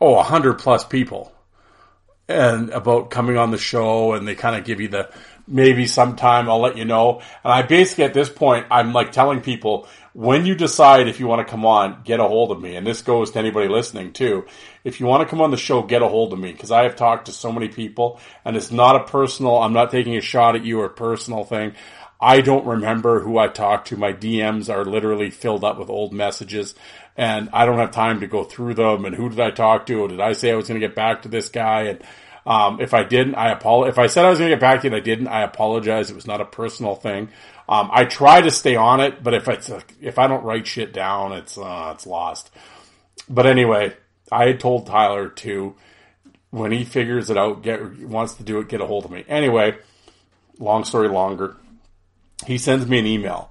[0.00, 1.32] oh, a hundred plus people
[2.28, 5.10] and about coming on the show and they kind of give you the
[5.46, 7.20] maybe sometime I'll let you know.
[7.44, 11.26] And I basically at this point, I'm like telling people when you decide if you
[11.26, 12.74] want to come on, get a hold of me.
[12.74, 14.46] And this goes to anybody listening too.
[14.82, 16.82] If you want to come on the show, get a hold of me because I
[16.82, 20.20] have talked to so many people and it's not a personal, I'm not taking a
[20.20, 21.74] shot at you or personal thing.
[22.20, 23.96] I don't remember who I talked to.
[23.96, 26.74] My DMs are literally filled up with old messages
[27.16, 29.04] and I don't have time to go through them.
[29.04, 30.08] And who did I talk to?
[30.08, 31.82] Did I say I was going to get back to this guy?
[31.82, 32.02] And
[32.44, 33.92] um, if I didn't, I apologize.
[33.92, 35.42] If I said I was going to get back to you and I didn't, I
[35.42, 36.10] apologize.
[36.10, 37.28] It was not a personal thing.
[37.68, 40.92] Um, I try to stay on it, but if it's if I don't write shit
[40.92, 42.50] down, it's uh, it's lost.
[43.28, 43.96] but anyway,
[44.30, 45.74] I had told Tyler to
[46.50, 49.24] when he figures it out, get wants to do it, get a hold of me.
[49.28, 49.76] Anyway,
[50.58, 51.56] long story longer.
[52.46, 53.50] He sends me an email,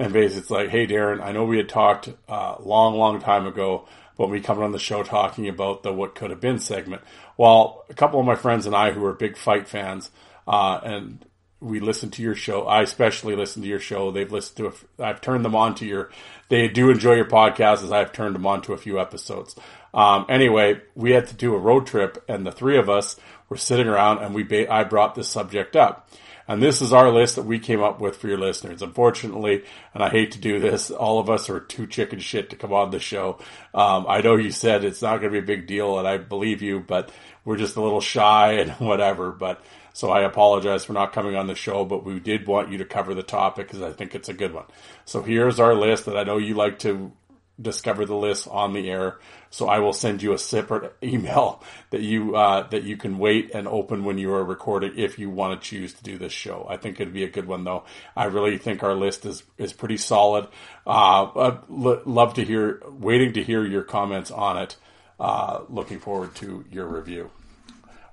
[0.00, 3.20] and basically it's like, "Hey, Darren, I know we had talked a uh, long, long
[3.20, 3.86] time ago
[4.16, 7.02] when we coming on the show talking about the what could have been segment.
[7.36, 10.10] Well, a couple of my friends and I who are big fight fans,
[10.46, 11.24] uh, and
[11.60, 12.66] we listen to your show.
[12.66, 14.10] I especially listen to your show.
[14.10, 15.04] They've listened to.
[15.04, 16.10] I've turned them on to your.
[16.48, 19.54] They do enjoy your podcast as I've turned them on to a few episodes.
[19.92, 23.16] Um, anyway, we had to do a road trip, and the three of us
[23.48, 26.10] were sitting around, and we I brought this subject up.
[26.50, 28.82] And this is our list that we came up with for your listeners.
[28.82, 29.62] Unfortunately,
[29.94, 32.72] and I hate to do this, all of us are too chicken shit to come
[32.72, 33.38] on the show.
[33.72, 36.16] Um, I know you said it's not going to be a big deal, and I
[36.16, 37.12] believe you, but
[37.44, 39.30] we're just a little shy and whatever.
[39.30, 42.78] But so I apologize for not coming on the show, but we did want you
[42.78, 44.66] to cover the topic because I think it's a good one.
[45.04, 47.12] So here's our list that I know you like to
[47.60, 49.18] discover the list on the air.
[49.50, 53.50] So I will send you a separate email that you uh, that you can wait
[53.54, 56.66] and open when you are recording if you want to choose to do this show.
[56.68, 57.84] I think it'd be a good one though.
[58.16, 60.46] I really think our list is is pretty solid.
[60.86, 64.76] Uh, I'd l- love to hear, waiting to hear your comments on it.
[65.18, 67.30] Uh, looking forward to your review.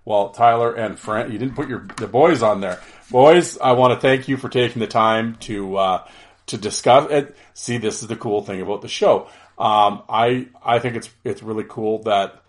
[0.03, 2.79] Well, Tyler and Fran, you didn't put your the boys on there.
[3.11, 6.07] Boys, I want to thank you for taking the time to uh,
[6.47, 7.35] to discuss it.
[7.53, 9.27] See, this is the cool thing about the show.
[9.57, 12.41] Um, I I think it's it's really cool that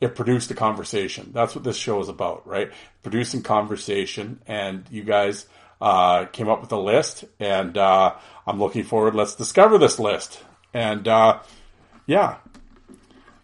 [0.00, 1.30] it produced a conversation.
[1.32, 2.70] That's what this show is about, right?
[3.02, 5.46] Producing conversation, and you guys
[5.80, 8.14] uh, came up with a list, and uh,
[8.46, 9.14] I'm looking forward.
[9.14, 10.42] Let's discover this list,
[10.74, 11.40] and uh,
[12.06, 12.36] yeah,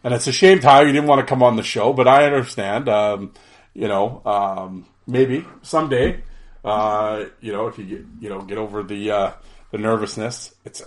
[0.04, 2.26] and it's a shame, Tyler, you didn't want to come on the show, but I
[2.26, 2.88] understand.
[2.88, 3.32] Um,
[3.74, 6.22] you know, um, maybe someday,
[6.64, 9.32] uh, you know, if you get you know get over the uh,
[9.72, 10.54] the nervousness.
[10.64, 10.78] It's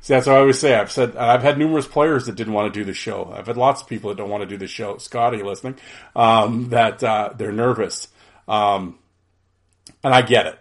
[0.00, 0.74] see, that's what I always say.
[0.74, 3.32] I've said I've had numerous players that didn't want to do the show.
[3.34, 4.98] I've had lots of people that don't want to do the show.
[4.98, 5.76] Scotty, listening,
[6.14, 8.08] um, that uh, they're nervous,
[8.46, 8.98] um,
[10.02, 10.58] and I get it.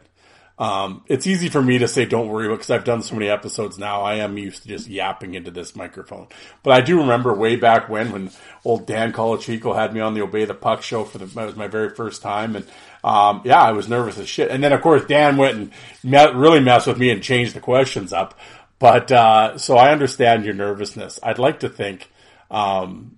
[0.60, 3.80] Um, it's easy for me to say don't worry because I've done so many episodes
[3.80, 4.04] now.
[4.04, 6.28] I am used to just yapping into this microphone.
[6.62, 8.30] But I do remember way back when, when
[8.64, 11.56] old Dan Colachico had me on the Obey the Puck show for the, that was
[11.56, 12.56] my very first time.
[12.56, 12.68] And,
[13.04, 14.50] um, yeah, I was nervous as shit.
[14.52, 15.72] And then of course Dan went and
[16.04, 18.38] met, really messed with me and changed the questions up.
[18.80, 21.20] But, uh, so I understand your nervousness.
[21.24, 22.10] I'd like to think,
[22.52, 23.18] um,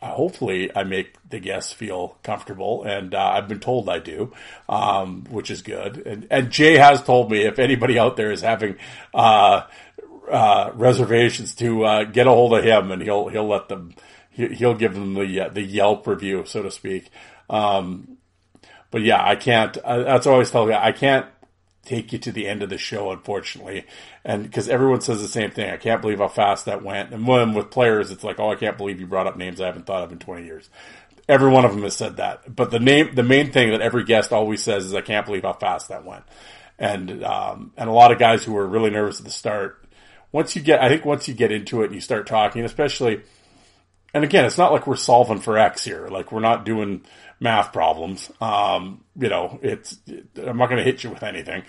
[0.00, 4.32] hopefully I make the guests feel comfortable, and uh, I've been told I do,
[4.68, 6.06] um, which is good.
[6.06, 8.76] And, and, Jay has told me if anybody out there is having
[9.14, 9.62] uh,
[10.30, 13.94] uh, reservations to uh, get a hold of him, and he'll he'll let them
[14.30, 17.10] he'll give them the uh, the Yelp review, so to speak.
[17.48, 18.15] Um,
[18.96, 19.76] but yeah, I can't.
[19.76, 21.26] Uh, that's always tell I can't
[21.84, 23.84] take you to the end of the show, unfortunately.
[24.24, 27.12] And because everyone says the same thing, I can't believe how fast that went.
[27.12, 29.66] And when with players, it's like, oh, I can't believe you brought up names I
[29.66, 30.70] haven't thought of in 20 years.
[31.28, 32.56] Every one of them has said that.
[32.56, 35.42] But the name, the main thing that every guest always says is, I can't believe
[35.42, 36.24] how fast that went.
[36.78, 39.84] And, um, and a lot of guys who were really nervous at the start,
[40.32, 43.20] once you get, I think once you get into it and you start talking, especially,
[44.16, 46.08] and again, it's not like we're solving for X here.
[46.08, 47.02] Like we're not doing,
[47.40, 48.30] math problems.
[48.40, 49.98] Um, you know, it's,
[50.36, 51.62] I'm not going to hit you with anything,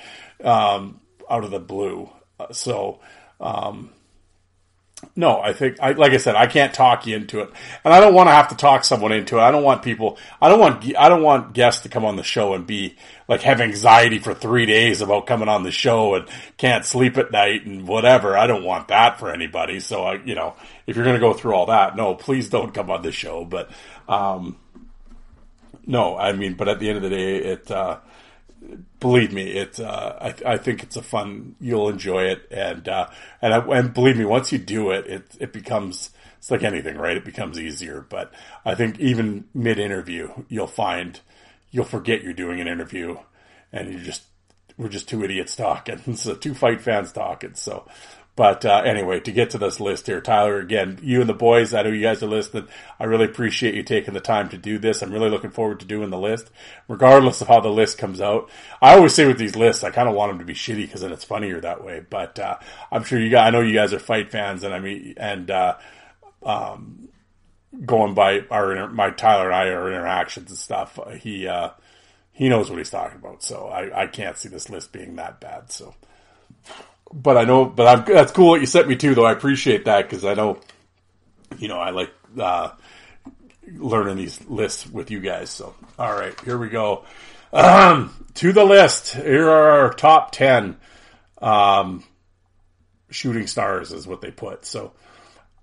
[0.44, 2.10] um, out of the blue.
[2.40, 3.00] Uh, so,
[3.40, 3.92] um,
[5.16, 7.52] no, I think, I, like I said, I can't talk you into it,
[7.84, 9.42] and I don't want to have to talk someone into it.
[9.42, 12.24] I don't want people, I don't want, I don't want guests to come on the
[12.24, 12.96] show and be
[13.28, 16.28] like have anxiety for three days about coming on the show and
[16.58, 18.36] can't sleep at night and whatever.
[18.36, 19.80] I don't want that for anybody.
[19.80, 20.56] So I, you know,
[20.88, 23.46] if you're going to go through all that, no, please don't come on the show.
[23.46, 23.70] But,
[24.08, 24.58] um,
[25.86, 28.00] no, I mean, but at the end of the day, it, uh,
[29.00, 32.48] believe me, it, uh, I, I think it's a fun, you'll enjoy it.
[32.52, 33.08] And, uh,
[33.42, 36.98] and, I, and believe me, once you do it, it, it becomes, it's like anything,
[36.98, 37.18] right?
[37.18, 38.06] It becomes easier.
[38.08, 38.34] But
[38.66, 41.20] I think even mid interview, you'll find
[41.72, 43.18] you'll forget you're doing an interview
[43.72, 44.24] and you just,
[44.78, 46.02] we're just two idiots talking.
[46.16, 47.56] So two fight fans talking.
[47.56, 47.88] So
[48.38, 51.74] but uh, anyway, to get to this list here, Tyler, again, you and the boys,
[51.74, 52.68] I know you guys are listening.
[53.00, 55.02] I really appreciate you taking the time to do this.
[55.02, 56.52] I'm really looking forward to doing the list,
[56.88, 58.48] regardless of how the list comes out.
[58.80, 61.02] I always say with these lists, I kind of want them to be shitty because
[61.02, 62.06] then it's funnier that way.
[62.08, 62.60] But uh,
[62.92, 65.50] I'm sure you guys, I know you guys are fight fans, and I mean, and
[65.50, 65.78] uh,
[66.44, 67.10] um,
[67.88, 71.72] going by our my Tyler and I our interactions and stuff, he uh,
[72.34, 73.42] he knows what he's talking about.
[73.42, 75.72] So I, I can't see this list being that bad.
[75.72, 75.96] So
[77.14, 79.26] but I know, but I'm, that's cool what you sent me to, though.
[79.26, 80.60] I appreciate that because I know,
[81.58, 82.72] you know, I like uh,
[83.68, 85.50] learning these lists with you guys.
[85.50, 87.06] So, all right, here we go.
[87.54, 89.14] Um, to the list.
[89.14, 90.78] Here are our top ten
[91.42, 92.04] um,
[93.10, 94.66] shooting stars, is what they put.
[94.66, 94.94] So,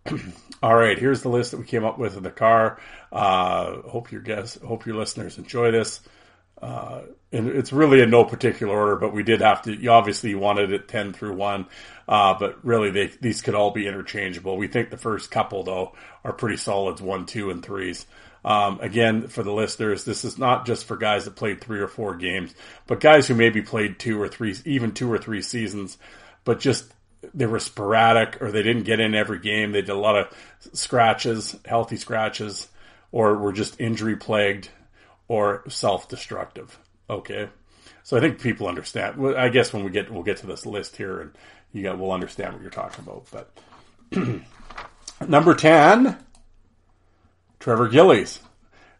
[0.62, 2.80] All right, here's the list that we came up with in the car.
[3.12, 6.00] Uh, hope your guests, hope your listeners enjoy this.
[6.64, 9.74] Uh, and it's really in no particular order, but we did have to.
[9.74, 11.66] You obviously wanted it ten through one,
[12.08, 14.56] uh, but really they, these could all be interchangeable.
[14.56, 15.94] We think the first couple though
[16.24, 18.06] are pretty solids, one, two, and threes.
[18.46, 21.88] Um, again, for the listeners, this is not just for guys that played three or
[21.88, 22.54] four games,
[22.86, 25.98] but guys who maybe played two or three, even two or three seasons,
[26.44, 26.90] but just
[27.34, 29.72] they were sporadic or they didn't get in every game.
[29.72, 30.28] They did a lot of
[30.72, 32.68] scratches, healthy scratches,
[33.12, 34.70] or were just injury plagued
[35.28, 36.78] or self destructive.
[37.08, 37.48] Okay.
[38.02, 39.24] So I think people understand.
[39.36, 41.32] I guess when we get, we'll get to this list here and
[41.72, 43.26] you got, we'll understand what you're talking about.
[43.30, 44.40] But
[45.28, 46.16] number 10,
[47.60, 48.40] Trevor Gillies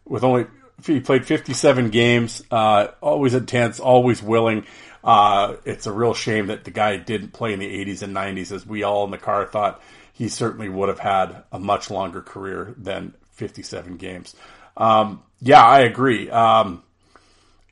[0.05, 0.47] with only,
[0.83, 4.65] he played 57 games, uh, always intense, always willing.
[5.03, 8.51] Uh, it's a real shame that the guy didn't play in the 80s and 90s
[8.51, 9.81] as we all in the car thought
[10.13, 14.35] he certainly would have had a much longer career than 57 games.
[14.77, 16.29] Um, yeah, I agree.
[16.29, 16.83] Um,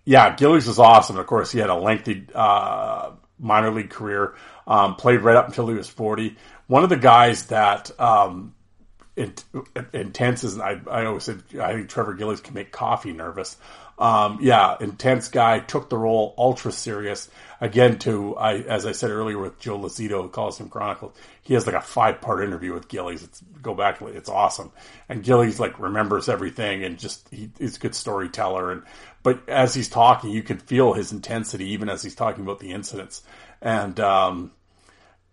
[0.05, 1.17] yeah, Gillies is awesome.
[1.17, 4.35] Of course, he had a lengthy uh, minor league career.
[4.65, 6.37] Um, played right up until he was 40.
[6.67, 8.55] One of the guys that um,
[9.93, 13.57] intense is I, I always said I think Trevor Gillies can make coffee nervous.
[13.99, 17.29] Um, yeah, intense guy took the role ultra serious.
[17.63, 19.79] Again, to I as I said earlier with Joe
[20.27, 23.23] calls him Chronicles, he has like a five part interview with Gillies.
[23.23, 24.73] It's go back, it's awesome.
[25.07, 28.69] And Gillies like remembers everything and just he, he's a good storyteller.
[28.69, 28.83] And
[29.23, 32.73] but as he's talking, you can feel his intensity even as he's talking about the
[32.73, 33.23] incidents.
[33.61, 34.51] And um,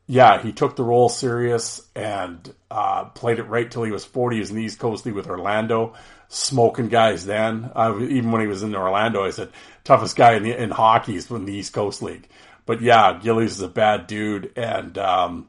[0.06, 4.36] yeah, he took the role serious and uh, played it right till he was 40.
[4.36, 5.94] He was in the East Coast League with Orlando,
[6.30, 7.70] smoking guys then.
[7.74, 9.50] Uh, even when he was in Orlando, I said,
[9.84, 12.26] toughest guy in, the, in hockey is the East Coast League.
[12.64, 14.52] But yeah, Gillies is a bad dude.
[14.56, 15.48] And um,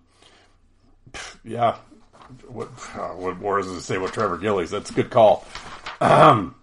[1.45, 1.77] yeah,
[2.47, 4.71] what, uh, what more is to say about Trevor Gillies?
[4.71, 5.45] That's a good call.
[6.01, 6.55] Um,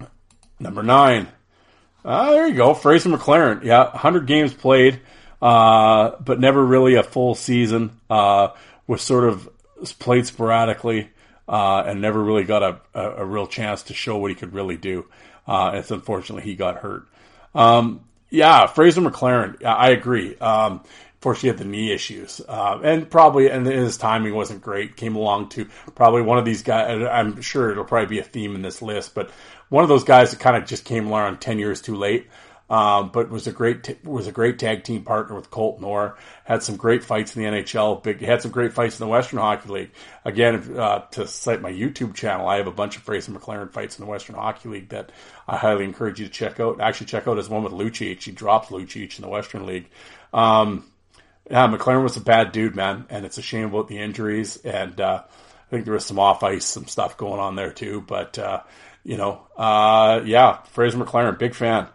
[0.58, 1.28] number nine.
[2.02, 2.72] Uh, there you go.
[2.72, 3.62] Fraser McLaren.
[3.62, 5.00] Yeah, 100 games played,
[5.40, 7.98] uh, but never really a full season.
[8.08, 8.48] Uh,
[8.86, 9.48] was sort of
[9.98, 11.10] played sporadically
[11.48, 14.54] uh, and never really got a, a, a, real chance to show what he could
[14.54, 15.06] really do.
[15.46, 17.06] Uh, it's unfortunately he got hurt.
[17.54, 19.62] Um, yeah, Fraser McLaren.
[19.64, 20.36] I agree.
[20.38, 20.82] Um,
[21.32, 24.94] he had the knee issues, uh, and probably and his timing wasn't great.
[24.94, 25.64] Came along to
[25.94, 27.02] probably one of these guys.
[27.10, 29.30] I'm sure it'll probably be a theme in this list, but
[29.70, 32.26] one of those guys that kind of just came along ten years too late.
[32.70, 36.16] Um, but was a great t- was a great tag team partner with Colt Nohr.
[36.44, 38.02] Had some great fights in the NHL.
[38.02, 39.90] Big had some great fights in the Western Hockey League.
[40.24, 43.98] Again, uh, to cite my YouTube channel, I have a bunch of Fraser McLaren fights
[43.98, 45.12] in the Western Hockey League that
[45.46, 46.80] I highly encourage you to check out.
[46.80, 48.22] Actually, check out his one with Lucic.
[48.22, 49.90] He dropped Lucic in the Western League.
[50.32, 50.84] Um,
[51.50, 54.56] yeah, McLaren was a bad dude, man, and it's a shame about the injuries.
[54.56, 58.00] And uh, I think there was some off ice, some stuff going on there too.
[58.00, 58.62] But uh,
[59.04, 61.88] you know, uh, yeah, Fraser McLaren, big fan.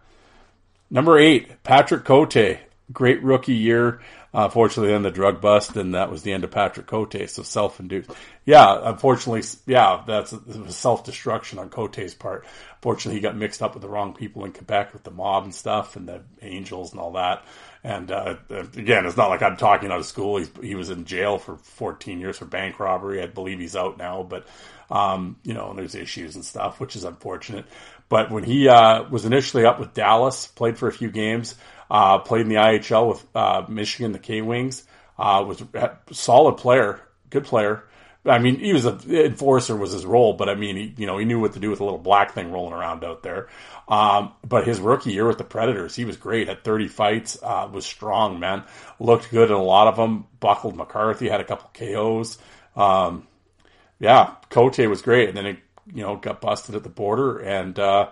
[0.91, 2.57] Number eight, Patrick Cote,
[2.91, 4.01] great rookie year.
[4.31, 7.29] Uh, unfortunately, then the drug bust, and that was the end of Patrick Cote.
[7.29, 8.11] So self-induced.
[8.45, 10.33] Yeah, unfortunately, yeah, that's
[10.67, 12.45] self-destruction on Cote's part.
[12.81, 15.55] Fortunately, he got mixed up with the wrong people in Quebec with the mob and
[15.55, 17.43] stuff, and the Angels and all that.
[17.83, 20.43] And uh, again, it's not like I'm talking out of school.
[20.61, 23.23] He was in jail for 14 years for bank robbery.
[23.23, 24.45] I believe he's out now, but
[24.91, 27.65] um, you know, there's issues and stuff, which is unfortunate.
[28.09, 31.55] But when he uh, was initially up with Dallas, played for a few games,
[31.89, 34.83] uh, played in the IHL with uh, Michigan, the K Wings,
[35.17, 36.99] uh, was a solid player,
[37.29, 37.83] good player.
[38.25, 41.17] I mean, he was an enforcer was his role, but I mean, he, you know,
[41.17, 43.47] he knew what to do with a little black thing rolling around out there.
[43.87, 46.47] Um, but his rookie year with the Predators, he was great.
[46.47, 48.63] Had 30 fights, uh, was strong, man.
[48.99, 50.25] Looked good in a lot of them.
[50.39, 52.37] Buckled McCarthy, had a couple KOs.
[52.75, 53.25] Um,
[53.99, 55.29] yeah, Cote was great.
[55.29, 55.59] And then it,
[55.93, 58.09] you know, got busted at the border and, uh,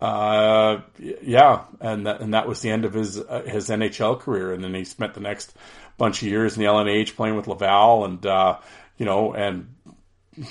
[0.00, 4.52] uh, yeah, and that, and that was the end of his uh, his NHL career.
[4.52, 5.52] And then he spent the next
[5.96, 8.58] bunch of years in the LNH playing with Laval, and uh,
[8.96, 9.74] you know, and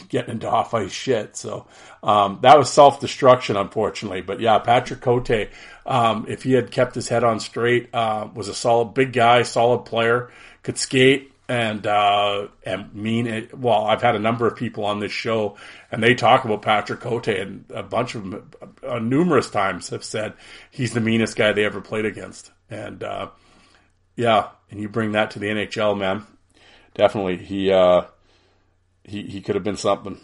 [0.10, 1.38] getting into off ice shit.
[1.38, 1.66] So
[2.04, 4.22] um, that was self destruction, unfortunately.
[4.22, 5.50] But yeah, Patrick Cote,
[5.86, 9.44] um, if he had kept his head on straight, uh, was a solid big guy,
[9.44, 10.30] solid player,
[10.64, 13.58] could skate and uh, and mean it.
[13.58, 15.58] Well, I've had a number of people on this show,
[15.92, 18.52] and they talk about Patrick Cote, and a bunch of them,
[18.88, 20.34] uh, numerous times, have said
[20.72, 22.52] he's the meanest guy they ever played against.
[22.70, 23.30] And uh,
[24.16, 26.26] yeah, and you bring that to the NHL, man.
[26.96, 28.04] Definitely, he uh,
[29.04, 30.20] he he could have been something.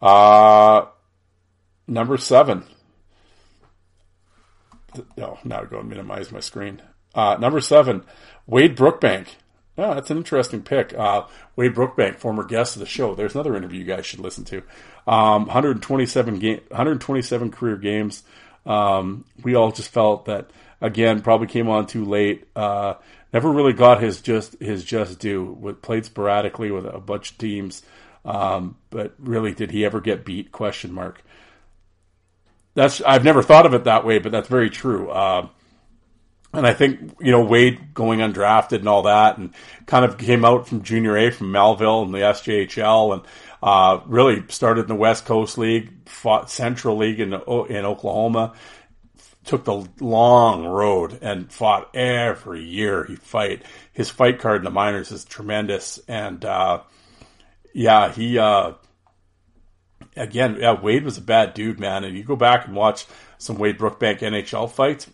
[0.00, 0.86] Uh
[1.86, 2.64] number seven.
[5.18, 6.80] Oh, now go and minimize my screen.
[7.14, 8.04] Uh, number seven,
[8.46, 9.26] Wade Brookbank.
[9.80, 10.92] Yeah, that's an interesting pick.
[10.92, 11.24] Uh,
[11.56, 13.14] Wade Brookbank, former guest of the show.
[13.14, 14.58] There's another interview you guys should listen to.
[15.06, 18.22] Um, 127 game, 127 career games.
[18.66, 20.50] Um, we all just felt that
[20.82, 22.46] again, probably came on too late.
[22.54, 22.94] Uh,
[23.32, 25.44] never really got his just his just due.
[25.44, 27.82] With played sporadically with a bunch of teams,
[28.26, 30.52] um, but really, did he ever get beat?
[30.52, 31.24] Question mark.
[32.74, 35.08] That's I've never thought of it that way, but that's very true.
[35.08, 35.48] Uh,
[36.52, 39.54] and I think you know Wade going undrafted and all that, and
[39.86, 43.22] kind of came out from Junior A from Melville and the SJHL, and
[43.62, 48.54] uh, really started in the West Coast League, fought Central League in in Oklahoma,
[49.44, 53.04] took the long road and fought every year.
[53.04, 56.82] He fight his fight card in the minors is tremendous, and uh,
[57.72, 58.72] yeah, he uh,
[60.16, 62.02] again, yeah, Wade was a bad dude, man.
[62.02, 63.06] And you go back and watch
[63.38, 65.06] some Wade Brookbank NHL fights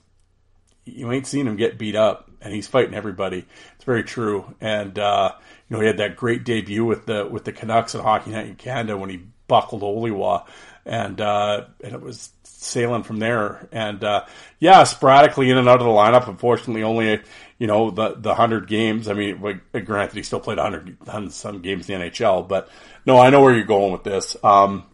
[0.86, 3.44] you ain't seen him get beat up, and he's fighting everybody.
[3.74, 4.54] It's very true.
[4.60, 5.32] And uh,
[5.68, 8.46] you know, he had that great debut with the with the Canucks at Hockey Night
[8.46, 10.46] in Canada when he buckled Oliwa,
[10.84, 13.68] and uh, and it was sailing from there.
[13.72, 14.26] And uh,
[14.58, 16.28] yeah, sporadically in and out of the lineup.
[16.28, 17.20] Unfortunately, only
[17.58, 19.08] you know the the hundred games.
[19.08, 22.68] I mean, granted, he still played 100, some games in the NHL, but
[23.04, 24.36] no, I know where you're going with this.
[24.42, 24.84] Um,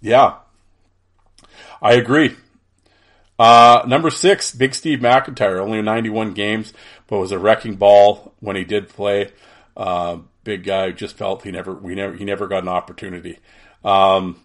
[0.00, 0.36] yeah,
[1.82, 2.36] I agree.
[3.40, 6.74] Uh, number six, Big Steve McIntyre, only 91 games,
[7.06, 9.32] but was a wrecking ball when he did play.
[9.74, 13.38] Uh, big guy, just felt he never, we never, he never got an opportunity.
[13.82, 14.38] Um,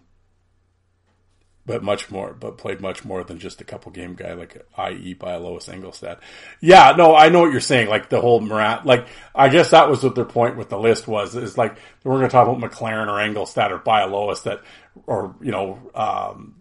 [1.66, 5.12] but much more, but played much more than just a couple game guy, like i.e.
[5.12, 6.20] by Lois Angelstad.
[6.62, 7.90] Yeah, no, I know what you're saying.
[7.90, 11.06] Like the whole Morat, like I guess that was what their point with the list
[11.06, 11.36] was.
[11.36, 14.62] Is like we're going to talk about McLaren or Angelstad or Bialowas that,
[15.06, 16.54] or you know, um,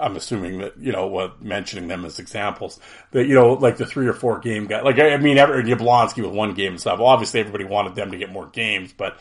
[0.00, 2.78] I'm assuming that you know what mentioning them as examples
[3.12, 6.22] that you know like the three or four game guy like I mean every Yablonski
[6.22, 7.00] with one game and stuff.
[7.00, 9.18] Obviously, everybody wanted them to get more games, but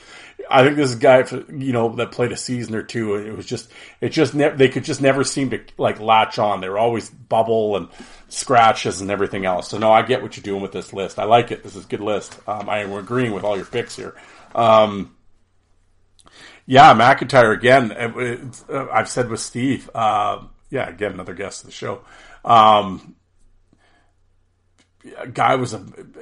[0.49, 3.15] I think this guy you know that played a season or two.
[3.15, 3.71] It was just
[4.01, 6.61] it just ne- they could just never seem to like latch on.
[6.61, 7.89] They were always bubble and
[8.29, 9.69] scratches and everything else.
[9.69, 11.19] So no, I get what you're doing with this list.
[11.19, 11.63] I like it.
[11.63, 12.37] This is a good list.
[12.47, 14.15] Um, I am agreeing with all your picks here.
[14.53, 15.15] Um,
[16.65, 17.91] yeah, McIntyre again.
[17.91, 19.89] It, uh, I've said with Steve.
[19.93, 22.01] Uh, yeah, again, another guest of the show.
[22.43, 23.15] Um,
[25.33, 25.79] guy was a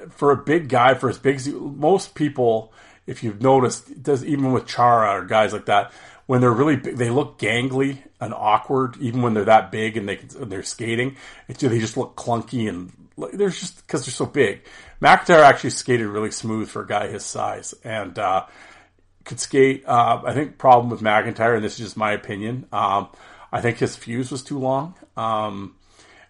[0.10, 2.74] for a big guy for as big as most people.
[3.06, 5.92] If you've noticed, does even with Chara or guys like that,
[6.26, 8.96] when they're really big, they look gangly and awkward.
[8.98, 11.18] Even when they're that big and they they're skating,
[11.48, 12.92] it, they just look clunky and
[13.34, 14.62] there's just because they're so big.
[15.02, 18.46] McIntyre actually skated really smooth for a guy his size and uh,
[19.26, 19.84] could skate.
[19.86, 22.68] Uh, I think problem with McIntyre, and this is just my opinion.
[22.72, 23.10] Um,
[23.54, 24.96] I think his fuse was too long.
[25.16, 25.76] Um,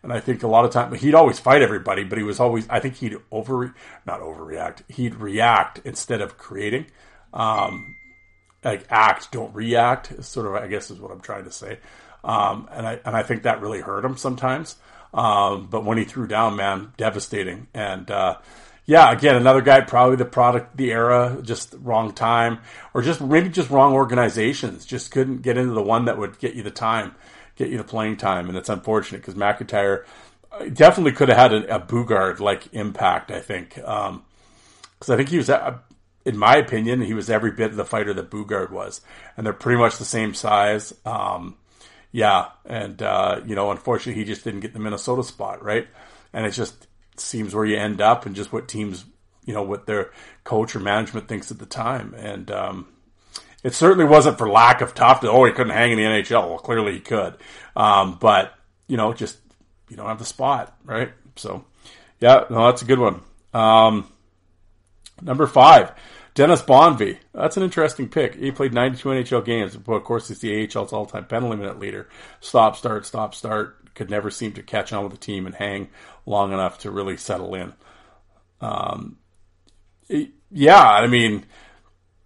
[0.03, 2.67] and I think a lot of time he'd always fight everybody, but he was always,
[2.69, 3.73] I think he'd over,
[4.05, 4.81] not overreact.
[4.89, 6.87] He'd react instead of creating.
[7.33, 7.95] Um,
[8.63, 10.23] like act, don't react.
[10.23, 11.79] Sort of, I guess, is what I'm trying to say.
[12.25, 14.75] Um, and I and I think that really hurt him sometimes.
[15.13, 17.67] Um, but when he threw down, man, devastating.
[17.73, 18.37] And uh,
[18.85, 22.59] yeah, again, another guy, probably the product, the era, just wrong time,
[22.93, 24.85] or just maybe just wrong organizations.
[24.85, 27.15] Just couldn't get into the one that would get you the time,
[27.55, 30.03] get you the playing time, and it's unfortunate because McIntyre
[30.51, 33.31] uh, definitely could have had a, a Boogaard like impact.
[33.31, 34.23] I think because um,
[35.07, 35.77] I think he was, uh,
[36.25, 38.99] in my opinion, he was every bit of the fighter that Boogaard was,
[39.37, 40.93] and they're pretty much the same size.
[41.05, 41.55] Um,
[42.11, 45.87] yeah, and uh, you know, unfortunately, he just didn't get the Minnesota spot right,
[46.33, 49.05] and it's just seems where you end up and just what teams,
[49.45, 50.11] you know, what their
[50.43, 52.13] coach or management thinks at the time.
[52.17, 52.87] And um,
[53.63, 55.31] it certainly wasn't for lack of toughness.
[55.33, 56.49] Oh, he couldn't hang in the NHL.
[56.49, 57.35] Well, clearly he could.
[57.75, 58.53] Um, but,
[58.87, 59.37] you know, just,
[59.89, 61.11] you don't have the spot, right?
[61.35, 61.65] So,
[62.19, 63.21] yeah, no, that's a good one.
[63.53, 64.11] Um,
[65.21, 65.93] number five,
[66.33, 67.19] Dennis Bonvie.
[67.33, 68.35] That's an interesting pick.
[68.35, 69.77] He played 92 NHL games.
[69.77, 72.09] But of course, he's the AHL's all-time penalty minute leader.
[72.39, 75.89] Stop, start, stop, start could never seem to catch on with the team and hang
[76.25, 77.73] long enough to really settle in.
[78.61, 79.17] Um,
[80.51, 81.45] yeah, I mean,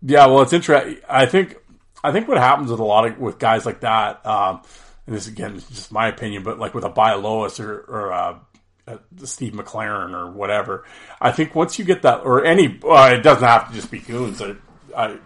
[0.02, 0.28] yeah.
[0.28, 1.00] Well, it's interesting.
[1.10, 1.58] I think
[2.04, 4.62] I think what happens with a lot of with guys like that, um,
[5.06, 8.40] and this again is just my opinion, but like with a Bialowas or, or uh,
[8.88, 10.86] uh, Steve McLaren or whatever,
[11.20, 14.00] I think once you get that, or any, uh, it doesn't have to just be
[14.00, 14.42] goons.
[14.42, 14.56] I,
[14.96, 15.18] I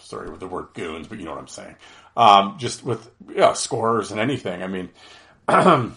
[0.00, 1.76] sorry with the word goons, but you know what I'm saying.
[2.16, 4.62] Um, just with yeah, scorers and anything.
[4.62, 4.90] I mean,
[5.48, 5.90] uh,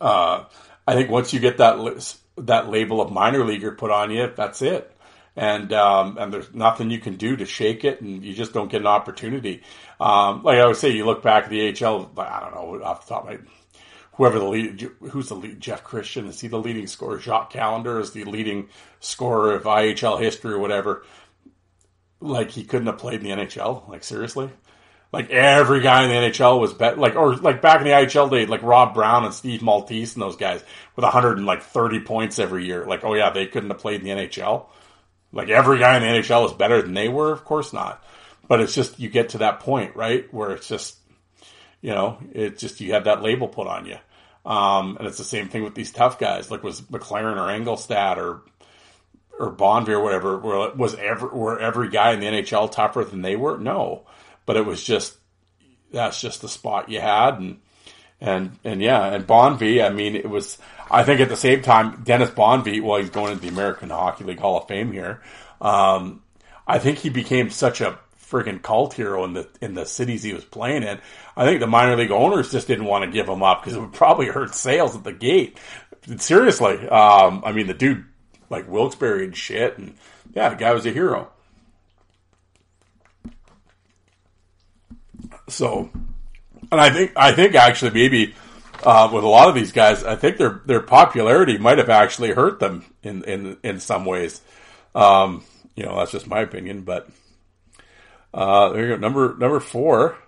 [0.00, 4.62] I think once you get that that label of minor leaguer put on you, that's
[4.62, 4.92] it.
[5.34, 8.70] And um, and there's nothing you can do to shake it, and you just don't
[8.70, 9.62] get an opportunity.
[10.00, 12.12] Um, like I would say, you look back at the AHL.
[12.16, 13.38] I don't know off the top of my
[14.16, 17.18] whoever the lead, who's the lead, Jeff Christian, is he the leading scorer?
[17.18, 18.68] Jock Callander is the leading
[19.00, 21.04] scorer of IHL history or whatever.
[22.20, 23.88] Like he couldn't have played in the NHL.
[23.88, 24.50] Like seriously,
[25.12, 28.30] like every guy in the NHL was bet like or like back in the IHL
[28.30, 30.62] day, like Rob Brown and Steve Maltais and those guys
[30.94, 32.84] with 130 points every year.
[32.86, 34.66] Like oh yeah, they couldn't have played in the NHL.
[35.32, 37.32] Like every guy in the NHL is better than they were.
[37.32, 38.02] Of course not.
[38.48, 40.96] But it's just you get to that point, right, where it's just
[41.80, 43.96] you know, it's just you have that label put on you.
[44.44, 48.16] Um, and it's the same thing with these tough guys, like was McLaren or Angelstad
[48.16, 48.42] or
[49.38, 50.38] or Bonvie or whatever.
[50.38, 53.58] where Was every were every guy in the NHL tougher than they were?
[53.58, 54.06] No,
[54.46, 55.16] but it was just
[55.92, 57.60] that's just the spot you had, and
[58.20, 59.84] and and yeah, and Bonvie.
[59.84, 60.58] I mean, it was.
[60.90, 62.82] I think at the same time, Dennis Bonvie.
[62.82, 65.20] Well, he's going into the American Hockey League Hall of Fame here.
[65.60, 66.22] Um,
[66.66, 67.98] I think he became such a
[68.30, 70.98] freaking cult hero in the in the cities he was playing in.
[71.36, 73.80] I think the minor league owners just didn't want to give him up because it
[73.80, 75.58] would probably hurt sales at the gate.
[76.18, 78.04] Seriously, um, I mean the dude
[78.48, 79.96] like Wilkes-Barre and shit, and
[80.34, 81.30] yeah, the guy was a hero.
[85.48, 85.90] So,
[86.72, 88.34] and I think I think actually maybe
[88.84, 92.32] uh, with a lot of these guys, I think their their popularity might have actually
[92.32, 94.40] hurt them in in in some ways.
[94.94, 95.44] Um,
[95.74, 97.08] you know, that's just my opinion, but.
[98.34, 98.96] Uh, there you go.
[99.00, 100.18] Number number four,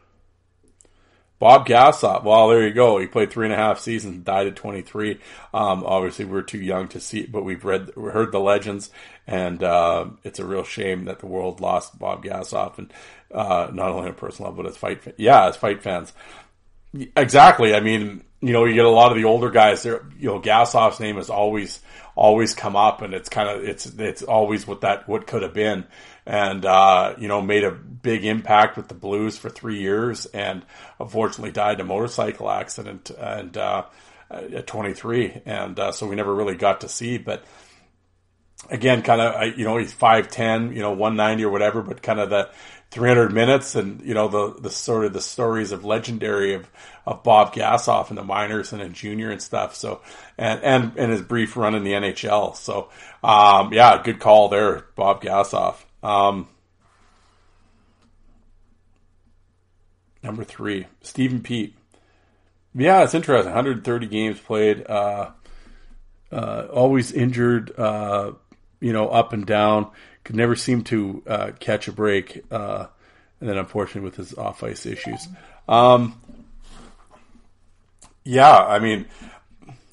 [1.39, 2.25] Bob Gassoff.
[2.25, 2.99] Well, there you go.
[2.99, 5.21] He played three and a half seasons, died at 23.
[5.55, 8.91] Um, obviously, we're too young to see, but we've read, heard the legends,
[9.27, 12.93] and uh, it's a real shame that the world lost Bob Gassoff, and
[13.33, 16.13] uh, not only on a personal level, but as fight, yeah, as fight fans.
[17.17, 17.75] Exactly.
[17.75, 20.05] I mean, you know, you get a lot of the older guys there.
[20.19, 21.81] You know, Gassoff's name has always
[22.15, 25.55] always come up, and it's kind of it's it's always what that what could have
[25.55, 25.87] been
[26.29, 30.63] and uh, you know made a big impact with the Blues for three years, and
[31.01, 33.87] unfortunately died in a motorcycle accident and uh,
[34.31, 37.17] at 23, and uh, so we never really got to see.
[37.17, 37.45] But
[38.69, 42.29] again, kind of you know he's 5'10, you know 190 or whatever, but kind of
[42.29, 42.51] the
[42.91, 46.71] 300 minutes, and you know the the sort of the stories of legendary of
[47.07, 49.75] of Bob Gassoff in the minors and in junior and stuff.
[49.75, 50.03] So
[50.37, 52.55] and and and his brief run in the NHL.
[52.55, 52.91] So
[53.25, 55.77] um, yeah, good call there, Bob Gassoff.
[56.09, 56.49] Um,
[60.23, 61.75] number three, Stephen Peat.
[62.75, 63.53] Yeah, it's interesting.
[63.53, 64.87] 130 games played.
[64.89, 65.33] Uh,
[66.33, 67.79] uh, always injured.
[67.79, 68.33] Uh,
[68.81, 69.91] you know, up and down.
[70.25, 72.43] Could never seem to uh, catch a break.
[72.51, 72.87] Uh,
[73.41, 75.29] and then, unfortunately, with his off ice issues.
[75.69, 76.21] Um,
[78.25, 79.07] yeah, I mean,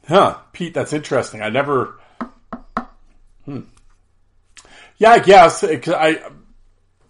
[0.08, 0.74] huh, Peat.
[0.74, 1.42] That's interesting.
[1.42, 2.00] I never.
[3.46, 3.62] Hmm.
[4.98, 6.22] Yeah, I guess because I,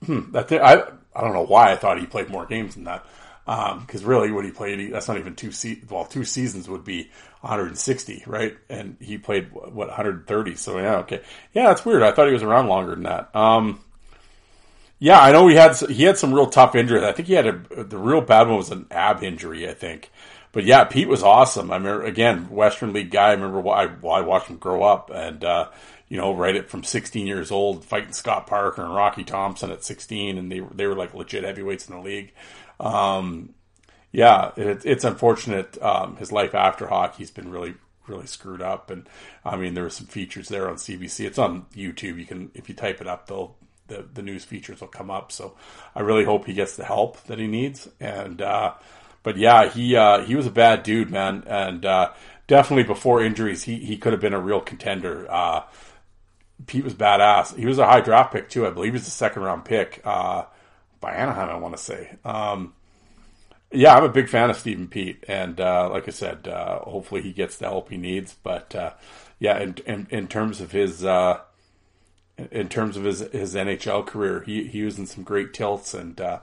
[0.05, 0.83] hmm, thing, I
[1.15, 3.05] I don't know why I thought he played more games than that.
[3.45, 6.83] Because um, really, what he played, that's not even two se- well, two seasons would
[6.83, 7.11] be
[7.41, 8.57] 160, right?
[8.69, 10.55] And he played what 130.
[10.55, 11.21] So yeah, okay,
[11.53, 12.01] yeah, that's weird.
[12.01, 13.35] I thought he was around longer than that.
[13.35, 13.79] Um,
[14.97, 17.03] yeah, I know he had he had some real tough injuries.
[17.03, 20.11] I think he had a the real bad one was an ab injury, I think.
[20.51, 21.69] But yeah, Peat was awesome.
[21.69, 23.27] I remember again, Western League guy.
[23.27, 25.69] I remember why I, I watched him grow up, and uh,
[26.07, 29.83] you know, right at from 16 years old, fighting Scott Parker and Rocky Thompson at
[29.83, 32.31] 16, and they they were like legit heavyweights in the league.
[32.79, 33.53] Um,
[34.11, 35.81] yeah, it, it's unfortunate.
[35.81, 37.75] Um, his life after hockey's been really
[38.07, 39.09] really screwed up, and
[39.43, 41.25] I mean there were some features there on CBC.
[41.25, 42.19] It's on YouTube.
[42.19, 43.55] You can if you type it up, they'll
[43.87, 45.31] the the news features will come up.
[45.31, 45.55] So
[45.95, 47.89] I really hope he gets the help that he needs.
[47.99, 48.73] And uh,
[49.23, 52.11] but yeah, he uh, he was a bad dude, man, and uh,
[52.47, 55.29] definitely before injuries, he he could have been a real contender.
[56.67, 57.55] Peat was badass.
[57.55, 58.65] He was a high draft pick too.
[58.65, 60.45] I believe he was a second round pick uh,
[60.99, 61.49] by Anaheim.
[61.49, 62.15] I want to say.
[62.23, 62.73] Um,
[63.71, 67.21] yeah, I'm a big fan of Stephen Peat, and uh, like I said, uh, hopefully
[67.21, 68.35] he gets the help he needs.
[68.41, 68.91] But uh,
[69.37, 71.41] yeah, in, in, in terms of his uh,
[72.51, 76.19] in terms of his his NHL career, he he was in some great tilts, and
[76.21, 76.39] uh,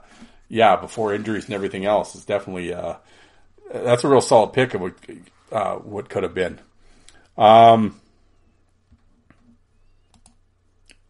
[0.47, 2.71] yeah, before injuries and everything else, it's definitely
[3.73, 6.59] that's a real solid pick of what what could have been.
[7.35, 7.99] Um,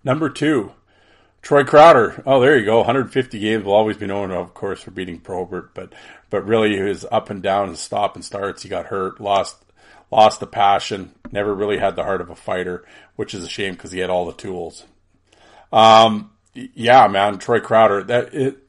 [0.04, 0.74] Number two,
[1.42, 2.22] Troy Crowder.
[2.26, 2.78] Oh, there you go.
[2.78, 5.94] 150 games will always be known, of course, for beating Probert, but
[6.30, 8.64] but really his up and down and stop and starts.
[8.64, 9.64] He got hurt, lost
[10.12, 12.86] lost the passion, never really had the heart of a fighter,
[13.16, 14.86] which is a shame because he had all the tools.
[15.72, 18.04] Um, yeah, man, Troy Crowder.
[18.04, 18.60] That it.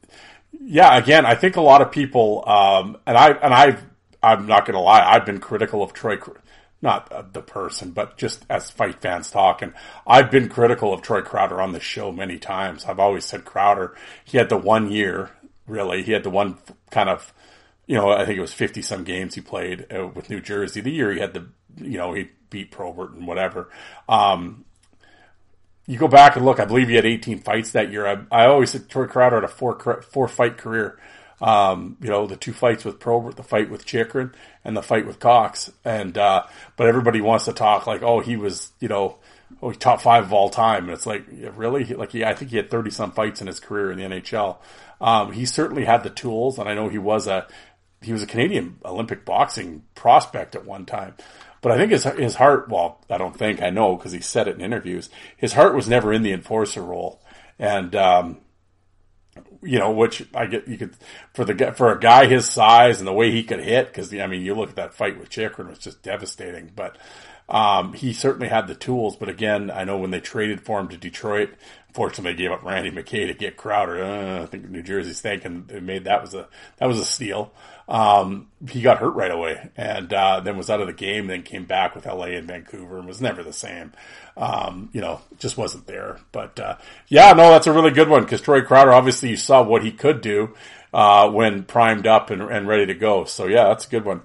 [0.57, 3.77] Yeah, again, I think a lot of people, um, and I and I,
[4.23, 6.17] I'm not going to lie, I've been critical of Troy
[6.85, 9.61] not the person, but just as fight fans talk.
[9.61, 9.73] And
[10.07, 12.85] I've been critical of Troy Crowder on the show many times.
[12.85, 15.31] I've always said Crowder, he had the one year,
[15.67, 16.57] really, he had the one
[16.91, 17.33] kind of
[17.87, 20.81] you know, I think it was 50 some games he played uh, with New Jersey.
[20.81, 21.47] The year he had the,
[21.77, 23.69] you know, he beat Probert and whatever.
[24.09, 24.65] Um,
[25.85, 28.07] you go back and look, I believe he had 18 fights that year.
[28.07, 30.99] I, I always said Troy Crowder had a four, four fight career.
[31.41, 34.33] Um, you know, the two fights with Probert, the fight with Chychrun,
[34.63, 35.71] and the fight with Cox.
[35.83, 36.43] And, uh,
[36.77, 39.17] but everybody wants to talk like, oh, he was, you know,
[39.61, 40.85] oh, top five of all time.
[40.85, 41.25] And it's like,
[41.55, 41.83] really?
[41.85, 44.57] Like, he, I think he had 30 some fights in his career in the NHL.
[45.01, 47.47] Um, he certainly had the tools, and I know he was a,
[48.01, 51.15] he was a Canadian Olympic boxing prospect at one time.
[51.65, 54.47] But I think his his heart, well, I don't think I know because he said
[54.47, 55.09] it in interviews.
[55.35, 57.23] His heart was never in the enforcer role,
[57.57, 58.37] and um,
[59.61, 60.95] you know, which I get you could
[61.33, 63.87] for the for a guy his size and the way he could hit.
[63.87, 66.71] Because I mean, you look at that fight with Chychrun, was just devastating.
[66.75, 66.97] But
[67.49, 69.15] um, he certainly had the tools.
[69.15, 71.55] But again, I know when they traded for him to Detroit,
[71.93, 74.03] fortunately they gave up Randy McKay to get Crowder.
[74.03, 76.47] Uh, I think New Jersey's thinking they made that was a
[76.77, 77.51] that was a steal
[77.87, 81.27] um, he got hurt right away and uh, then was out of the game.
[81.27, 83.93] Then came back with LA and Vancouver and was never the same.
[84.37, 86.19] Um, you know, just wasn't there.
[86.31, 89.61] But uh, yeah, no, that's a really good one because Troy Crowder obviously you saw
[89.61, 90.55] what he could do
[90.93, 93.25] uh, when primed up and, and ready to go.
[93.25, 94.21] So yeah, that's a good one.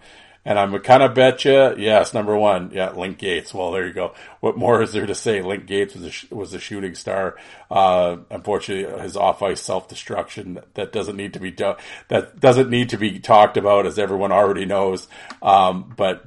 [0.50, 3.54] And I'm kind of bet you, yes, number one, yeah, Link Gaetz.
[3.54, 4.14] Well, there you go.
[4.40, 5.42] What more is there to say?
[5.42, 7.36] Link Gaetz was a, was a shooting star.
[7.70, 11.76] Uh, unfortunately, his off ice self destruction that doesn't need to be do-
[12.08, 15.06] that doesn't need to be talked about, as everyone already knows.
[15.40, 16.24] Um, but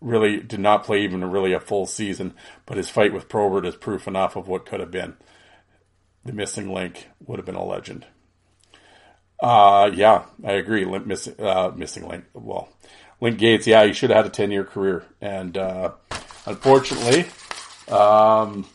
[0.00, 2.34] really did not play even really a full season.
[2.66, 5.16] But his fight with Probert is proof enough of what could have been.
[6.24, 8.06] The missing link would have been a legend.
[9.42, 10.84] Uh, yeah, I agree.
[10.84, 12.26] Miss, uh, missing link.
[12.32, 12.68] Well,
[13.20, 15.04] Link Gaetz, yeah, he should have had a 10 year career.
[15.20, 15.92] And, uh,
[16.44, 17.26] unfortunately,
[17.88, 18.66] um,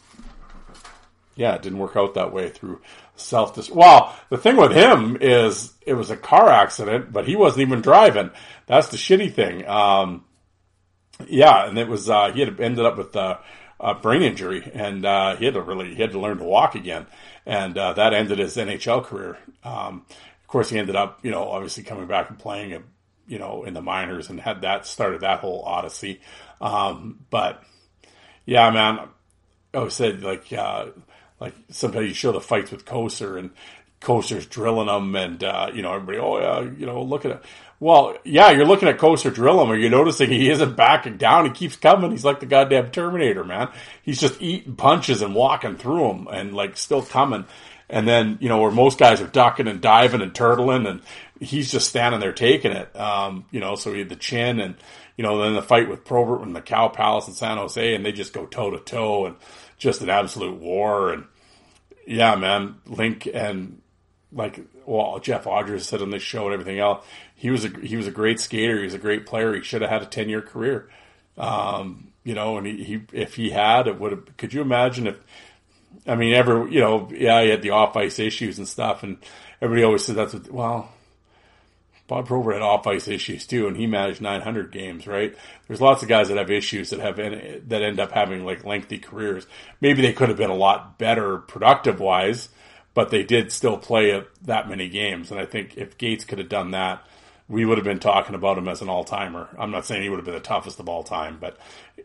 [1.35, 2.81] yeah, it didn't work out that way through
[3.15, 3.69] self dis.
[3.69, 7.81] Well, the thing with him is it was a car accident, but he wasn't even
[7.81, 8.31] driving.
[8.68, 9.68] That's the shitty thing.
[9.68, 10.26] Um,
[11.27, 15.35] yeah, and it was, uh, he had ended up with, a brain injury and, uh,
[15.38, 17.07] he had to really, he had to learn to walk again.
[17.47, 19.39] And, uh, that ended his NHL career.
[19.63, 22.84] Um, of course, he ended up, you know, obviously coming back and playing
[23.31, 26.19] you know, in the minors and had that started that whole odyssey.
[26.59, 27.63] Um, but
[28.45, 29.07] yeah, man,
[29.73, 30.87] I said like, uh,
[31.39, 33.51] like sometimes you show the fights with Kocur and
[34.01, 37.43] Kocur's drilling them and, uh, you know, everybody, oh yeah, you know, look at it.
[37.79, 41.45] Well, yeah, you're looking at Kocur drill him, or you're noticing he isn't backing down.
[41.45, 42.11] He keeps coming.
[42.11, 43.69] He's like the goddamn Terminator, man.
[44.03, 47.45] He's just eating punches and walking through them and like still coming.
[47.89, 51.01] And then, you know, where most guys are ducking and diving and turtling and
[51.41, 52.95] he's just standing there taking it.
[52.95, 54.76] Um, you know, so he had the chin and,
[55.18, 58.05] you know, then the fight with Probert and the Cow Palace in San Jose and
[58.05, 59.35] they just go toe to toe and
[59.77, 61.11] just an absolute war.
[61.11, 61.26] And
[62.05, 63.81] yeah, man, Link and
[64.31, 67.03] like, well, Jeff Odgers said on this show and everything else,
[67.35, 68.77] he was a, he was a great skater.
[68.77, 69.55] He was a great player.
[69.55, 70.89] He should have had a 10 year career.
[71.38, 75.07] Um, you know, and he, he, if he had, it would have, could you imagine
[75.07, 75.18] if,
[76.05, 79.18] I mean, ever, you know, yeah, he had the off ice issues and stuff and
[79.59, 80.89] everybody always said that's what, well,
[82.11, 85.07] Bob Probert had off ice issues too, and he managed 900 games.
[85.07, 85.33] Right?
[85.65, 88.97] There's lots of guys that have issues that have that end up having like lengthy
[88.97, 89.47] careers.
[89.79, 92.49] Maybe they could have been a lot better productive wise,
[92.93, 95.31] but they did still play that many games.
[95.31, 97.07] And I think if Gaetz could have done that,
[97.47, 99.47] we would have been talking about him as an all timer.
[99.57, 101.57] I'm not saying he would have been the toughest of all time, but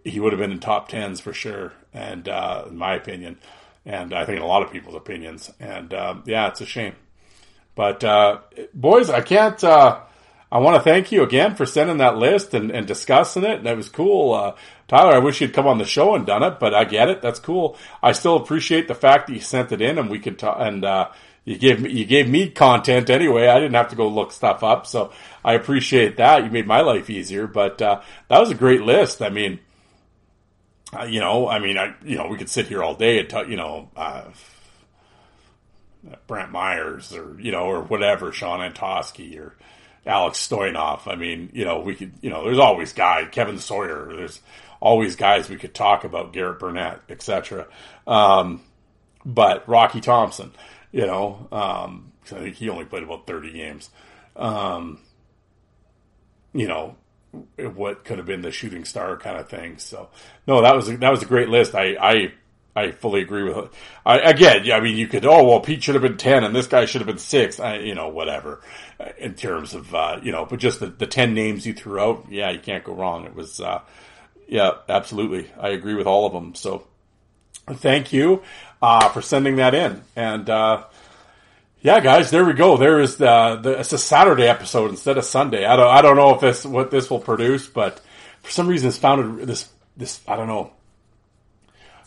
[0.05, 1.73] he would have been in top tens for sure.
[1.93, 3.39] And uh, in my opinion,
[3.85, 5.51] and I think in a lot of people's opinions.
[5.59, 6.95] And uh, yeah, it's a shame.
[7.77, 8.39] But uh,
[8.75, 9.63] boys, I can't.
[9.63, 10.01] Uh,
[10.51, 13.59] I want to thank you again for sending that list and, and discussing it.
[13.59, 14.33] And it was cool.
[14.33, 14.55] Uh,
[14.89, 17.21] Tyler, I wish you'd come on the show and done it, but I get it.
[17.21, 17.77] That's cool.
[18.03, 20.85] I still appreciate the fact that you sent it in and we could talk and,
[20.85, 21.11] uh,
[21.45, 23.49] you gave me, you gave me content anyway.
[23.49, 24.87] I didn't have to go look stuff up.
[24.87, 25.13] So
[25.45, 26.45] I appreciate that.
[26.45, 29.23] You made my life easier, but, uh, that was a great list.
[29.23, 29.61] I mean,
[30.97, 33.29] uh, you know, I mean, I, you know, we could sit here all day and
[33.29, 34.23] talk, you know, uh,
[36.27, 39.57] Brantt Myhres or, you know, or whatever, Shawn Antoski or
[40.07, 41.07] Alex Stojanov.
[41.07, 44.41] I mean, you know, we could, you know, there's always guys, Kevin Sawyer, there's
[44.81, 47.67] always guys we could talk about, Garrett Burnett, etc.
[48.07, 48.63] Um,
[49.25, 50.53] but Rocky Thompson,
[50.93, 53.91] you know, um, I think he only played about 30 games.
[54.37, 55.01] Um,
[56.53, 56.97] you know,
[57.57, 59.79] what could have been the shooting star kind of thing.
[59.79, 60.09] So,
[60.47, 61.75] no, that was that was a great list.
[61.75, 62.33] I, I
[62.77, 63.71] I fully agree with it.
[64.05, 66.55] I, again, yeah, I mean, you could, oh, well, Peat should have been 10 and
[66.55, 68.61] this guy should have been six, I, you know, whatever,
[69.01, 71.99] uh, in terms of, uh, you know, but just the, the 10 names you threw
[71.99, 73.25] out, yeah, you can't go wrong.
[73.25, 73.81] It was, uh,
[74.47, 75.51] yeah, absolutely.
[75.59, 76.55] I agree with all of them.
[76.55, 76.87] So
[77.67, 78.43] thank you,
[78.83, 80.03] uh, for sending that in.
[80.15, 80.85] And, uh,
[81.81, 82.77] yeah, guys, there we go.
[82.77, 85.65] There is the, the it's a Saturday episode instead of Sunday.
[85.65, 88.01] I don't I don't know if this what this will produce, but
[88.43, 90.73] for some reason it's founded this this I don't know.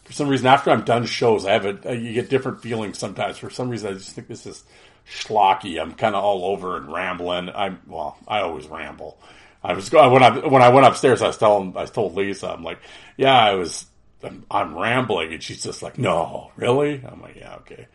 [0.09, 3.37] For some reason, after I'm done shows, I have a you get different feelings sometimes.
[3.37, 4.63] For some reason, I just think this is
[5.07, 5.79] schlocky.
[5.79, 7.49] I'm kind of all over and rambling.
[7.49, 9.19] I'm well, I always ramble.
[9.63, 12.49] I was going when I when I went upstairs, I was telling I told Lisa,
[12.49, 12.79] I'm like,
[13.17, 13.85] yeah, I was
[14.23, 17.03] I'm, I'm rambling, and she's just like, no, really?
[17.07, 17.85] I'm like, yeah, okay.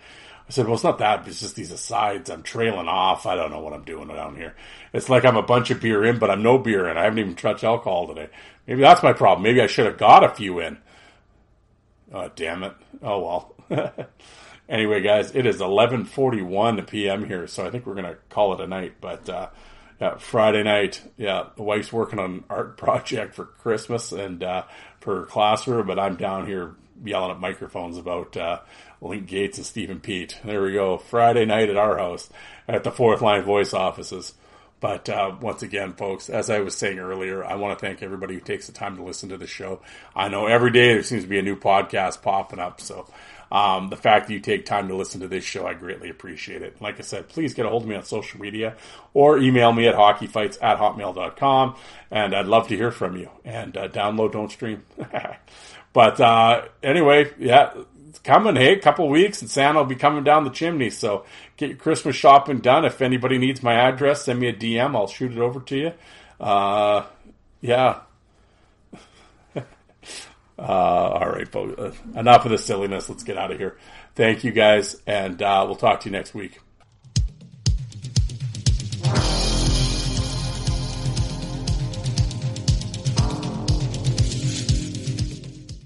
[0.47, 1.27] I said, well, it's not that.
[1.27, 2.31] It's just these asides.
[2.31, 3.27] I'm trailing off.
[3.27, 4.55] I don't know what I'm doing down here.
[4.93, 6.97] It's like I'm a bunch of beer in, but I'm no beer in.
[6.97, 8.29] I haven't even touched alcohol today.
[8.69, 9.43] Maybe that's my problem.
[9.43, 10.79] Maybe I should have got a few in.
[12.13, 12.75] Oh, damn it.
[13.03, 13.95] Oh, well.
[14.69, 17.27] anyway, guys, it is 11:41 p.m.
[17.27, 18.95] here, so I think we're gonna call it a night.
[19.01, 19.49] But uh,
[20.01, 24.65] yeah, Friday night, yeah, the wife's working on an art project for Christmas and uh,
[25.01, 26.75] for her classroom, but I'm down here
[27.05, 28.61] yelling at microphones about uh,
[29.01, 30.39] Link Gaetz and Stephen Peat.
[30.45, 30.97] There we go.
[30.97, 32.31] Friday night at our house
[32.69, 34.35] at the Fourth Line Voice offices.
[34.85, 38.35] But uh, once again, folks, as I was saying earlier, I want to thank everybody
[38.35, 39.81] who takes the time to listen to the show.
[40.15, 43.07] I know every day there seems to be a new podcast popping up, so
[43.51, 46.61] um, the fact that you take time to listen to this show, I greatly appreciate
[46.61, 46.83] it.
[46.83, 48.77] Like I said, please get a hold of me on social media
[49.15, 51.77] or email me at hockeyfights at hotmail.com,
[52.11, 53.31] and I'd love to hear from you.
[53.43, 54.83] And uh, download, don't stream.
[55.95, 57.73] but uh, anyway, yeah,
[58.25, 58.57] coming.
[58.57, 60.91] Hey, a couple weeks, and Santa will be coming down the chimney.
[60.91, 61.25] So
[61.57, 62.85] get your Christmas shopping done.
[62.85, 64.97] If anybody needs my address, send me a DM.
[64.97, 65.93] I'll shoot it over to you.
[66.41, 67.05] Uh,
[67.61, 68.01] yeah.
[69.57, 69.63] uh,
[70.59, 71.79] all right, folks.
[71.79, 73.09] Uh, enough of the silliness.
[73.09, 73.79] Let's get out of here.
[74.17, 76.61] Thank you, guys, and uh, we'll talk to you next week.